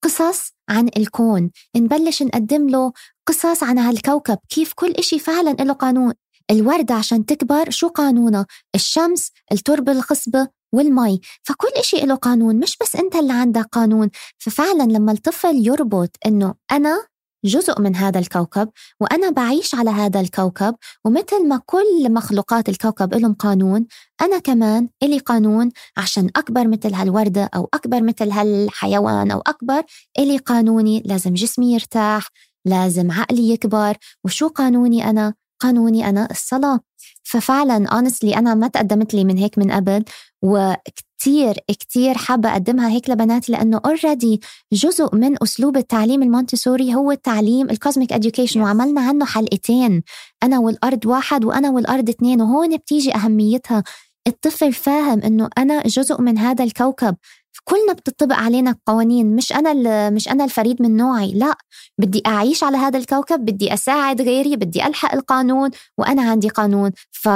قصص 0.04 0.52
عن 0.70 0.90
الكون 0.98 1.52
نبلش 1.76 2.24
نقدم 2.24 2.70
له 2.70 2.92
قصص 3.28 3.64
عن 3.64 3.78
هالكوكب 3.80 4.38
كيف 4.50 4.74
كل 4.74 4.92
إشي 4.92 5.20
فعلا 5.20 5.50
له 5.50 5.74
قانون. 5.74 6.14
الوردة 6.52 6.96
عشان 6.96 7.26
تكبر 7.26 7.70
شو 7.70 7.88
قانونها؟ 7.88 8.46
الشمس 8.76 9.32
التربة 9.52 9.92
الخصبة 9.92 10.48
والمي. 10.74 11.20
فكل 11.44 11.68
إشي 11.76 11.98
له 12.06 12.16
قانون 12.16 12.56
مش 12.60 12.78
بس 12.82 12.96
أنت 12.96 13.16
اللي 13.16 13.34
عندك 13.34 13.66
قانون. 13.72 14.10
ففعلا 14.38 14.84
لما 14.84 15.12
الطفل 15.12 15.68
يربط 15.68 16.10
أنه 16.26 16.56
أنا 16.72 17.08
جزء 17.44 17.82
من 17.82 17.96
هذا 17.96 18.20
الكوكب 18.20 18.70
وأنا 19.00 19.30
بعيش 19.30 19.76
على 19.76 19.90
هذا 19.90 20.20
الكوكب 20.20 20.76
ومثل 21.06 21.48
ما 21.48 21.62
كل 21.66 22.14
مخلوقات 22.14 22.70
الكوكب 22.70 23.14
لهم 23.14 23.34
قانون 23.34 23.86
أنا 24.22 24.40
كمان 24.40 24.90
إلي 25.04 25.20
قانون 25.20 25.72
عشان 25.98 26.30
أكبر 26.36 26.68
مثل 26.68 26.94
هالوردة 26.94 27.50
أو 27.56 27.70
أكبر 27.74 28.02
مثل 28.04 28.32
هالحيوان 28.32 29.32
أو 29.32 29.40
أكبر 29.40 29.84
إلي 30.20 30.38
قانوني 30.38 31.04
لازم 31.06 31.34
جسمي 31.34 31.74
يرتاح 31.74 32.28
لازم 32.66 33.12
عقلي 33.12 33.50
يكبر 33.50 33.98
وشو 34.24 34.48
قانوني 34.48 35.10
أنا؟ 35.10 35.34
قانوني 35.60 36.10
أنا 36.10 36.28
الصلاة. 36.32 36.80
ففعلا 37.24 37.88
honestly 37.88 38.38
أنا 38.38 38.56
ما 38.56 38.68
تقدمت 38.68 39.14
لي 39.14 39.24
من 39.24 39.38
هيك 39.38 39.58
من 39.58 39.72
قبل 39.72 40.04
وكتير 40.42 41.09
كتير 41.20 42.18
حابة 42.18 42.52
أقدمها 42.52 42.90
هيك 42.90 43.10
لبناتي 43.10 43.52
لأنه 43.52 43.82
already 43.86 44.42
جزء 44.74 45.16
من 45.16 45.44
أسلوب 45.44 45.78
التعليم 45.78 46.24
المونتسوري 46.24 46.96
هو 46.96 47.12
التعليم 47.12 47.70
ال 47.70 47.76
cosmic 47.76 48.14
education 48.14 48.62
وعملنا 48.62 49.02
عنه 49.02 49.26
حلقتين 49.26 50.04
أنا 50.44 50.60
والأرض 50.60 51.06
واحد 51.06 51.46
وأنا 51.46 51.70
والأرض 51.70 52.10
اثنين 52.10 52.42
وهون 52.42 52.78
بتيجي 52.78 53.16
أهميتها. 53.16 53.84
الطفل 54.28 54.74
فاهم 54.74 55.22
إنه 55.22 55.50
أنا 55.58 55.84
جزء 55.84 56.22
من 56.22 56.38
هذا 56.38 56.64
الكوكب. 56.64 57.16
كلنا 57.64 57.94
بتطبق 57.94 58.36
علينا 58.36 58.76
قوانين 58.86 59.36
مش 59.36 59.54
أنا 59.54 60.10
مش 60.10 60.28
أنا 60.30 60.44
الفريد 60.44 60.82
من 60.82 60.98
نوعي 60.98 61.32
لا. 61.34 61.56
بدي 61.98 62.22
أعيش 62.28 62.64
على 62.64 62.78
هذا 62.78 62.98
الكوكب 63.00 63.46
بدي 63.46 63.74
أساعد 63.74 64.22
غيري 64.22 64.56
بدي 64.56 64.88
ألحق 64.88 65.14
القانون 65.14 65.70
وأنا 65.98 66.22
عندي 66.22 66.50
قانون. 66.50 66.92
ف 67.12 67.28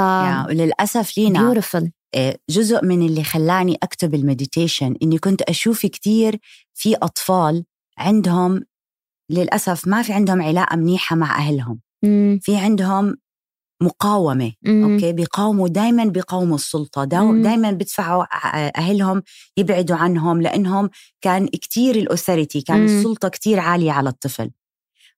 وللأسف 0.48 1.18
لينا. 1.18 1.40
آه، 1.40 1.48
جزء 2.50 2.84
من 2.84 3.06
اللي 3.06 3.24
خلاني 3.24 3.78
أكتب 3.82 4.14
المديتيشن 4.14 4.96
إني 5.02 5.18
كنت 5.18 5.42
أشوف 5.42 5.86
كثير 5.86 6.38
في 6.74 6.96
أطفال 6.96 7.64
عندهم 7.98 8.64
للأسف 9.30 9.88
ما 9.88 10.02
في 10.02 10.12
عندهم 10.12 10.42
علاقة 10.42 10.76
منيحة 10.76 11.16
مع 11.16 11.38
أهلهم 11.38 11.80
مم. 12.04 12.38
في 12.42 12.56
عندهم 12.56 13.16
مقاومة 13.82 14.52
مم. 14.62 14.92
أوكي 14.92 15.12
بيقاوموا 15.12 15.68
دايما 15.68 16.04
بيقاوموا 16.04 16.54
السلطة 16.54 17.04
دايما 17.42 17.70
بيدفعوا 17.70 18.24
أهلهم 18.78 19.22
يبعدوا 19.56 19.96
عنهم 19.96 20.42
لأنهم 20.42 20.90
كان 21.20 21.46
كتير 21.46 21.96
ال 21.96 22.02
authority 22.02 22.60
كان 22.60 22.78
مم. 22.78 22.84
السلطة 22.84 23.28
كتير 23.28 23.60
عالية 23.60 23.92
على 23.92 24.08
الطفل 24.08 24.50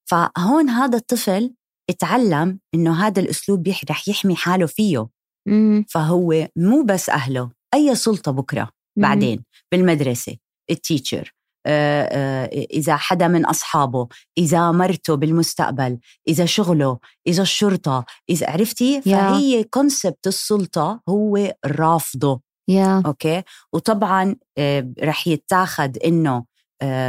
فهون 0.04 0.68
هذا 0.68 0.96
الطفل 0.98 1.54
اتعلم 1.90 2.58
إنه 2.74 3.06
هذا 3.06 3.20
الأسلوب 3.20 3.68
رح 3.90 4.08
يحمي 4.08 4.36
حاله 4.36 4.66
فيه 4.66 5.08
مم. 5.46 5.84
فهو 5.88 6.48
مو 6.56 6.82
بس 6.82 7.10
أهله 7.10 7.50
أي 7.74 7.94
سلطة 7.94 8.32
بكرة 8.32 8.68
بعدين 8.96 9.44
بالمدرسة 9.72 10.36
ال 10.70 10.78
teacher 10.78 11.32
آه، 11.66 12.02
آه، 12.02 12.50
إذا 12.54 12.96
حدا 12.96 13.28
من 13.28 13.46
أصحابه 13.46 14.08
إذا 14.38 14.70
مرته 14.70 15.14
بالمستقبل 15.14 15.98
إذا 16.28 16.44
شغله 16.44 16.98
إذا 17.26 17.42
الشرطة 17.42 18.04
إذا 18.30 18.50
عرفتي؟ 18.50 19.02
فهي 19.02 19.64
concept 19.64 20.26
السلطة 20.26 21.00
هو 21.08 21.54
رافضه. 21.66 22.40
yeah. 22.70 23.06
أوكي؟ 23.06 23.42
وطبعا 23.72 24.36
آه، 24.58 24.92
رح 25.02 25.28
يتاخد 25.28 25.98
إنه 25.98 26.44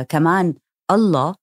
كمان 0.09 0.53
الله 0.91 1.35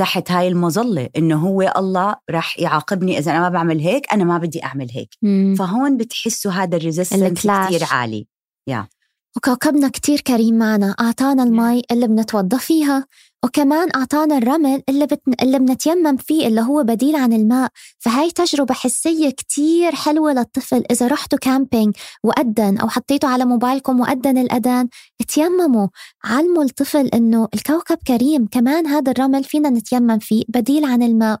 تحت 0.00 0.30
هاي 0.30 0.48
المظلة 0.48 1.08
إنه 1.16 1.36
هو 1.48 1.74
الله 1.76 2.16
رح 2.30 2.58
يعاقبني 2.58 3.18
إذا 3.18 3.30
أنا 3.30 3.40
ما 3.40 3.48
بعمل 3.48 3.80
هيك 3.80 4.12
أنا 4.12 4.24
ما 4.24 4.38
بدي 4.38 4.64
أعمل 4.64 4.90
هيك 4.90 5.08
مم. 5.22 5.54
فهون 5.58 5.96
بتحسوا 5.96 6.52
هذا 6.52 6.76
ال 6.76 6.82
resistance 6.82 7.40
كتير 7.40 7.84
عالي 7.90 8.26
yeah. 8.70 8.99
وكوكبنا 9.36 9.88
كتير 9.88 10.20
كريم 10.20 10.58
معنا 10.58 10.94
أعطانا 11.00 11.42
المي 11.42 11.82
اللي 11.90 12.06
بنتوضى 12.06 12.58
فيها 12.58 13.06
وكمان 13.44 13.88
أعطانا 13.96 14.38
الرمل 14.38 14.82
اللي, 14.88 15.06
بتن... 15.06 15.32
اللي 15.42 15.58
بنتيمم 15.58 16.16
فيه 16.16 16.46
اللي 16.46 16.60
هو 16.60 16.82
بديل 16.82 17.16
عن 17.16 17.32
الماء. 17.32 17.70
فهاي 17.98 18.30
تجربة 18.30 18.74
حسية 18.74 19.30
كتير 19.30 19.94
حلوة 19.94 20.32
للطفل. 20.32 20.84
إذا 20.90 21.06
رحتوا 21.06 21.38
camping 21.38 21.96
وأدن 22.24 22.78
أو 22.78 22.88
حطيتوا 22.88 23.28
على 23.28 23.44
موبايلكم 23.44 24.00
وأدن 24.00 24.38
الأذان 24.38 24.88
تيمموا 25.28 25.88
علموا 26.24 26.64
الطفل 26.64 27.06
إنه 27.06 27.48
إلكوا 27.54 27.80
رب 27.80 27.98
كريم 28.06 28.46
كمان 28.46 28.86
هذا 28.86 29.12
الرمل 29.12 29.44
فينا 29.44 29.70
نتيمم 29.70 30.18
فيه 30.18 30.44
بديل 30.48 30.84
عن 30.84 31.02
الماء. 31.02 31.38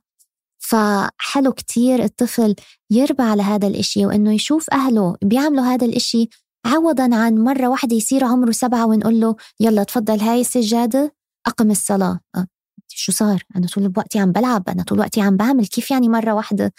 فحلو 0.58 1.52
كتير 1.52 2.04
الطفل 2.04 2.54
يربى 2.90 3.22
على 3.22 3.42
هذا 3.42 3.66
الإشي 3.66 4.06
وإنه 4.06 4.34
يشوف 4.34 4.66
أهله 4.72 5.16
بيعملوا 5.22 5.64
هذا 5.64 5.84
الإشي 5.86 6.28
عوضا 6.66 7.16
عن 7.16 7.34
مرة 7.34 7.68
واحدة 7.68 7.96
يصير 7.96 8.24
عمره 8.24 8.50
سبعة 8.50 8.86
ونقول 8.86 9.20
له 9.20 9.36
يلا 9.60 9.82
تفضل 9.82 10.20
هاي 10.20 10.40
السجادة 10.40 11.14
أقم 11.46 11.70
الصلاة 11.70 12.20
أه. 12.36 12.46
شو 12.88 13.12
صار؟ 13.12 13.42
أنا 13.56 13.66
طول 13.66 13.92
وقتي 13.96 14.18
عم 14.18 14.32
بلعب 14.32 14.68
أنا 14.68 14.82
طول 14.82 14.98
وقتي 14.98 15.20
عم 15.20 15.36
بعمل 15.36 15.66
كيف 15.66 15.90
يعني 15.90 16.08
مرة 16.08 16.32
واحدة 16.34 16.72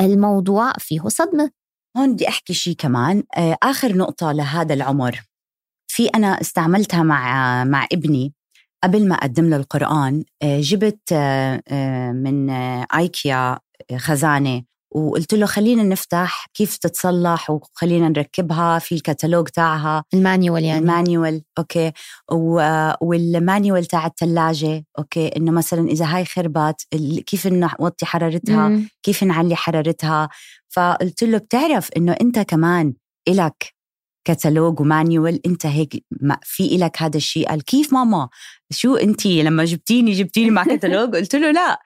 الموضوع 0.00 0.72
فيه 0.78 1.00
صدمة 1.08 1.50
هون 1.96 2.12
بدي 2.12 2.28
أحكي 2.28 2.54
شيء 2.54 2.74
كمان 2.74 3.22
آه، 3.36 3.56
آخر 3.62 3.96
نقطة 3.96 4.32
لهذا 4.32 4.74
العمر 4.74 5.20
في 5.90 6.06
أنا 6.06 6.40
استعملتها 6.40 7.02
مع 7.02 7.64
مع 7.64 7.86
ابني 7.92 8.34
قبل 8.84 9.08
ما 9.08 9.14
أقدم 9.14 9.50
له 9.50 9.56
القرآن 9.56 10.24
آه، 10.42 10.60
جبت 10.60 11.12
آه، 11.12 12.12
من 12.12 12.50
آيكيا 12.94 13.58
خزانة 13.96 14.62
وقلت 14.90 15.34
له 15.34 15.46
خلينا 15.46 15.82
نفتح 15.82 16.46
كيف 16.54 16.76
تتصلح 16.76 17.50
وخلينا 17.50 18.08
نركبها 18.08 18.78
في 18.78 18.94
الكتالوج 18.94 19.48
تاعها. 19.48 20.04
ال 20.14 20.21
manual 20.21 20.64
يعني. 20.64 20.78
ال 20.78 20.87
manual 20.87 21.42
okay. 21.58 21.92
وال 23.00 23.21
manual 23.21 23.84
تاع 23.84 24.06
الثلاجه 24.06 24.84
okay. 24.98 25.28
إنه 25.28 25.52
مثلا 25.52 25.88
إذا 25.88 26.04
هاي 26.06 26.24
خربت 26.24 26.86
كيف 27.26 27.46
نوطي 27.46 28.06
حرارتها؟ 28.06 28.68
مم. 28.68 28.88
كيف 29.02 29.24
نعلي 29.24 29.56
حرارتها؟ 29.56 30.28
فقلت 30.68 31.24
له 31.24 31.38
بتعرف 31.38 31.88
إنه 31.96 32.16
أنت 32.20 32.38
كمان 32.38 32.94
إلك 33.28 33.79
كتالوج 34.24 34.80
و 34.80 34.89
manual 34.89 35.46
انت 35.46 35.66
هيك 35.66 36.04
في 36.42 36.66
إلك 36.76 37.02
هذا 37.02 37.16
الشيء؟ 37.16 37.48
قال 37.48 37.64
كيف 37.64 37.92
ماما؟ 37.92 38.28
شو 38.72 38.94
انت 38.96 39.26
لما 39.26 39.64
جبتيني 39.64 40.12
جبتيني 40.12 40.50
مع 40.50 40.64
كتالوج؟ 40.64 41.16
قلت 41.16 41.34
له 41.34 41.50
لا. 41.50 41.78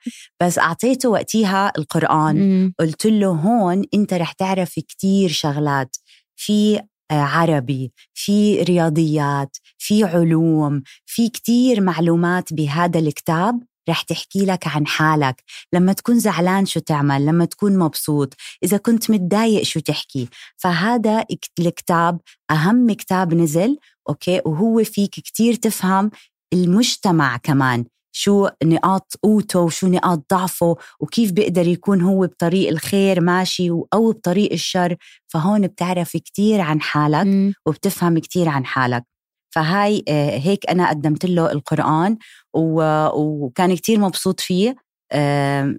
بس 0.43 0.59
أعطيته 0.59 1.09
وقتيها 1.09 1.71
القرآن. 1.77 2.73
قلت 2.79 3.05
له 3.05 3.27
هون 3.27 3.83
أنت 3.93 4.13
رح 4.13 4.31
تعرف 4.31 4.73
كتير 4.79 5.29
شغلات. 5.29 5.95
في 6.35 6.79
آه، 7.11 7.13
عربي 7.13 7.91
في 8.13 8.61
رياضيات 8.63 9.57
في 9.77 10.03
علوم 10.03 10.83
في 11.05 11.29
كتير 11.29 11.81
معلومات 11.81 12.53
بهذا 12.53 12.99
الكتاب. 12.99 13.59
رح 13.89 14.01
تحكي 14.01 14.45
لك 14.45 14.67
عن 14.67 14.87
حالك. 14.87 15.43
لما 15.73 15.93
تكون 15.93 16.19
زعلان 16.19 16.65
شو 16.65 16.79
تعمل 16.79 17.25
لما 17.25 17.45
تكون 17.45 17.77
مبسوط 17.77 18.33
إذا 18.63 18.77
كنت 18.77 19.11
متضايق 19.11 19.63
شو 19.63 19.79
تحكي. 19.79 20.27
فهذا 20.57 21.25
الكتاب 21.59 22.19
أهم 22.51 22.91
كتاب 22.91 23.33
نزل 23.33 23.77
أوكي؟ 24.09 24.41
وهو 24.45 24.83
فيك 24.83 25.11
كتير 25.11 25.53
تفهم 25.55 26.11
المجتمع 26.53 27.37
كمان. 27.37 27.85
شو 28.17 28.47
نقاط 28.63 29.13
قوته 29.23 29.59
وشو 29.59 29.87
نقاط 29.87 30.25
ضعفه 30.33 30.75
وكيف 30.99 31.31
بيقدر 31.31 31.67
يكون 31.67 32.01
هو 32.01 32.27
بطريق 32.27 32.69
الخير 32.69 33.21
ماشي 33.21 33.69
أو 33.69 34.11
بطريق 34.11 34.51
الشر. 34.51 34.95
فهون 35.27 35.67
بتعرف 35.67 36.17
كتير 36.17 36.61
عن 36.61 36.81
حالك 36.81 37.55
وبتفهم 37.65 38.19
كتير 38.19 38.49
عن 38.49 38.65
حالك. 38.65 39.14
فهاي 39.55 40.03
آه، 40.07 40.37
هيك 40.37 40.69
أنا 40.69 40.89
قدمت 40.89 41.25
له 41.25 41.51
القرآن 41.51 42.17
وكان 42.53 43.75
كتير 43.75 43.99
مبسوط 43.99 44.39
فيه 44.39 44.75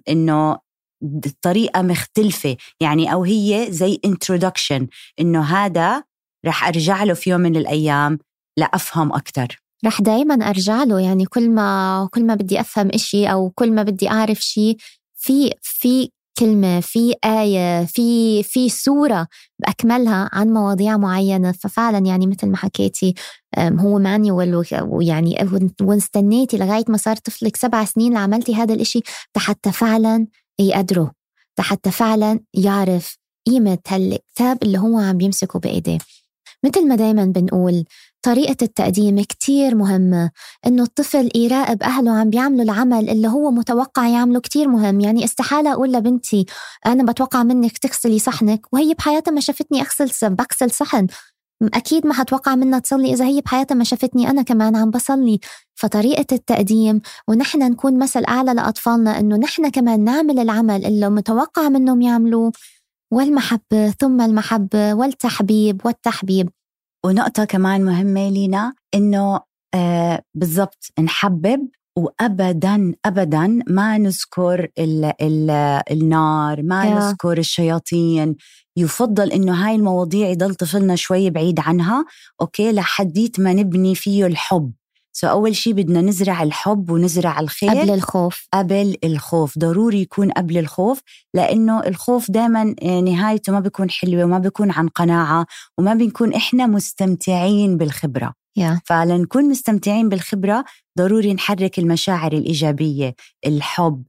إنه 0.09 0.57
الطريقة 1.03 1.81
مختلفة 1.81 2.57
يعني 2.79 3.13
أو 3.13 3.23
هي 3.23 3.67
زي 3.69 3.99
introduction 4.07 4.85
إنه 5.19 5.43
هذا 5.43 6.03
رح 6.45 6.67
أرجع 6.67 7.03
له 7.03 7.13
في 7.13 7.29
يوم 7.29 7.41
من 7.41 7.55
الأيام 7.55 8.19
لأفهم 8.57 9.13
أكتر. 9.13 9.61
رح 9.85 10.01
دايما 10.01 10.35
أرجع 10.49 10.83
له 10.83 10.99
يعني 10.99 11.25
كل 11.25 11.49
ما 11.49 12.09
كل 12.11 12.25
ما 12.25 12.35
بدي 12.35 12.59
أفهم 12.59 12.89
إشي 12.93 13.27
أو 13.27 13.49
كل 13.49 13.71
ما 13.71 13.83
بدي 13.83 14.09
أعرف 14.09 14.39
شيء 14.39 14.77
في 15.15 15.51
في 15.61 16.11
كلمة 16.39 16.79
في 16.79 17.15
آية 17.25 17.85
في 17.85 18.43
في 18.43 18.69
سورة 18.69 19.27
بأكملها 19.59 20.29
عن 20.33 20.53
مواضيع 20.53 20.97
معينة. 20.97 21.51
ففعلا 21.51 21.97
يعني 21.97 22.27
مثل 22.27 22.47
ما 22.47 22.57
حكيتي 22.57 23.13
هو 23.59 23.99
مانيوال 23.99 24.63
ويعني 24.81 25.49
واستنيتي 25.81 26.57
لغاية 26.57 26.85
ما 26.87 26.97
صار 26.97 27.15
طفلك 27.15 27.55
سبع 27.55 27.85
سنين 27.85 28.13
لعملتي 28.13 28.55
هذا 28.55 28.73
الإشي 28.73 29.01
حتى 29.37 29.71
فعلا 29.71 30.27
يقدره 30.59 31.11
حتى 31.59 31.91
فعلا 31.91 32.39
يعرف 32.53 33.17
قيمة 33.47 33.77
هالكتاب 33.87 34.63
اللي 34.63 34.77
هو 34.77 34.99
عم 34.99 35.17
بيمسكه 35.17 35.59
بإيديه. 35.59 35.97
مثل 36.63 36.87
ما 36.87 36.95
دايما 36.95 37.25
بنقول 37.25 37.85
طريقة 38.21 38.55
التقديم 38.61 39.23
كتير 39.23 39.75
مهمة 39.75 40.31
إنه 40.67 40.83
الطفل 40.83 41.29
يراقب 41.35 41.83
أهله 41.83 42.11
عم 42.11 42.29
بيعملوا 42.29 42.63
العمل 42.63 43.09
اللي 43.09 43.27
هو 43.27 43.51
متوقع 43.51 44.07
يعمله 44.07 44.39
كتير 44.39 44.67
مهم. 44.67 44.99
يعني 44.99 45.23
استحالة 45.23 45.73
أقول 45.73 45.93
لبنتي 45.93 46.45
أنا 46.85 47.11
بتوقع 47.11 47.43
منك 47.43 47.77
تغسلي 47.77 48.19
صحنك. 48.19 48.73
وهي 48.73 48.93
بحياتها 48.93 49.31
ما 49.31 49.39
شافتني 49.39 49.81
أغسل 49.81 50.35
بغسل 50.35 50.71
صحن. 50.71 51.07
أكيد 51.73 52.07
ما 52.07 52.13
حتوقع 52.13 52.55
منها 52.55 52.79
تصلي 52.79 53.13
إذا 53.13 53.25
هي 53.25 53.41
بحياتها 53.41 53.75
ما 53.75 53.83
شافتني 53.83 54.29
أنا 54.29 54.41
كمان 54.41 54.75
عم 54.75 54.91
بصلي. 54.91 55.39
فطريقة 55.75 56.25
التقديم 56.31 57.01
ونحن 57.27 57.59
نكون 57.59 57.99
مثل 57.99 58.23
أعلى 58.25 58.53
لأطفالنا 58.53 59.19
إنه 59.19 59.35
نحن 59.37 59.69
كمان 59.69 60.03
نعمل 60.03 60.39
العمل 60.39 60.85
اللي 60.85 61.09
متوقع 61.09 61.69
منهم 61.69 62.01
يعملوه. 62.01 62.51
والمحبة 63.13 63.89
ثم 63.99 64.21
المحبة 64.21 64.93
والتحبيب 64.93 65.81
والتحبيب. 65.85 66.49
ونقطة 67.07 67.45
كمان 67.45 67.85
مهمة 67.85 68.29
لينا 68.29 68.73
إنه 68.95 69.39
آه 69.73 70.21
بالضبط 70.35 70.87
نحبب 70.99 71.69
وابدا 71.97 72.93
ابدا 73.05 73.59
ما 73.67 73.97
نذكر 73.97 74.67
ال 74.79 75.13
ال 75.21 75.49
النار 75.91 76.63
ما 76.63 76.83
yeah. 76.83 76.87
نذكر 76.87 77.37
الشياطين. 77.37 78.35
يفضل 78.77 79.31
إنه 79.31 79.53
هاي 79.53 79.75
المواضيع 79.75 80.27
يضل 80.27 80.55
طفلنا 80.55 80.95
شوي 80.95 81.29
بعيد 81.29 81.59
عنها 81.59 82.05
okay؟ 82.41 82.71
لحديت 82.71 83.39
ما 83.39 83.53
نبني 83.53 83.95
فيه 83.95 84.25
الحب. 84.25 84.71
so 85.19 85.27
أول 85.27 85.55
شيء 85.55 85.73
بدنا 85.73 86.01
نزرع 86.01 86.43
الحب 86.43 86.89
ونزرع 86.89 87.39
الخير 87.39 87.69
قبل 87.69 87.89
الخوف. 87.89 88.47
قبل 88.53 88.95
الخوف. 89.03 89.59
ضروري 89.59 90.01
يكون 90.01 90.31
قبل 90.31 90.57
الخوف 90.57 91.01
لأنه 91.33 91.83
الخوف 91.83 92.31
دائما 92.31 92.75
آه، 92.83 92.99
نهايته 93.01 93.53
ما 93.53 93.59
بيكون 93.59 93.89
حلوة 93.89 94.23
وما 94.23 94.39
بيكون 94.39 94.71
عن 94.71 94.87
قناعة 94.87 95.45
وما 95.77 95.93
بنكون 95.93 96.33
إحنا 96.33 96.67
مستمتعين 96.67 97.77
بالخبرة. 97.77 98.33
Yeah. 98.59 98.79
فلنكون 98.85 99.49
مستمتعين 99.49 100.09
بالخبرة 100.09 100.65
ضروري 100.97 101.33
نحرك 101.33 101.79
المشاعر 101.79 102.33
الإيجابية 102.33 103.15
الحب 103.45 104.03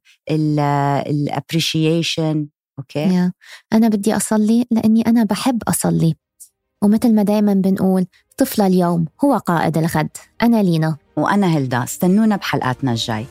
ال 1.06 1.17
appreciation 1.17 2.48
okay؟ 2.78 3.08
Yeah. 3.08 3.30
أنا 3.72 3.88
بدي 3.88 4.16
أصلي 4.16 4.66
لأني 4.70 5.02
أنا 5.06 5.24
بحب 5.24 5.62
أصلي. 5.68 6.14
ومثل 6.82 7.14
ما 7.14 7.22
دايما 7.22 7.54
بنقول 7.54 8.06
طفل 8.36 8.62
اليوم 8.62 9.06
هو 9.24 9.36
قائد 9.36 9.78
الغد. 9.78 10.16
أنا 10.42 10.62
لينا. 10.62 10.96
وأنا 11.16 11.46
هلدا 11.46 11.84
استنونا 11.84 12.36
بحلقاتنا 12.36 12.90
الجاي. 12.90 13.26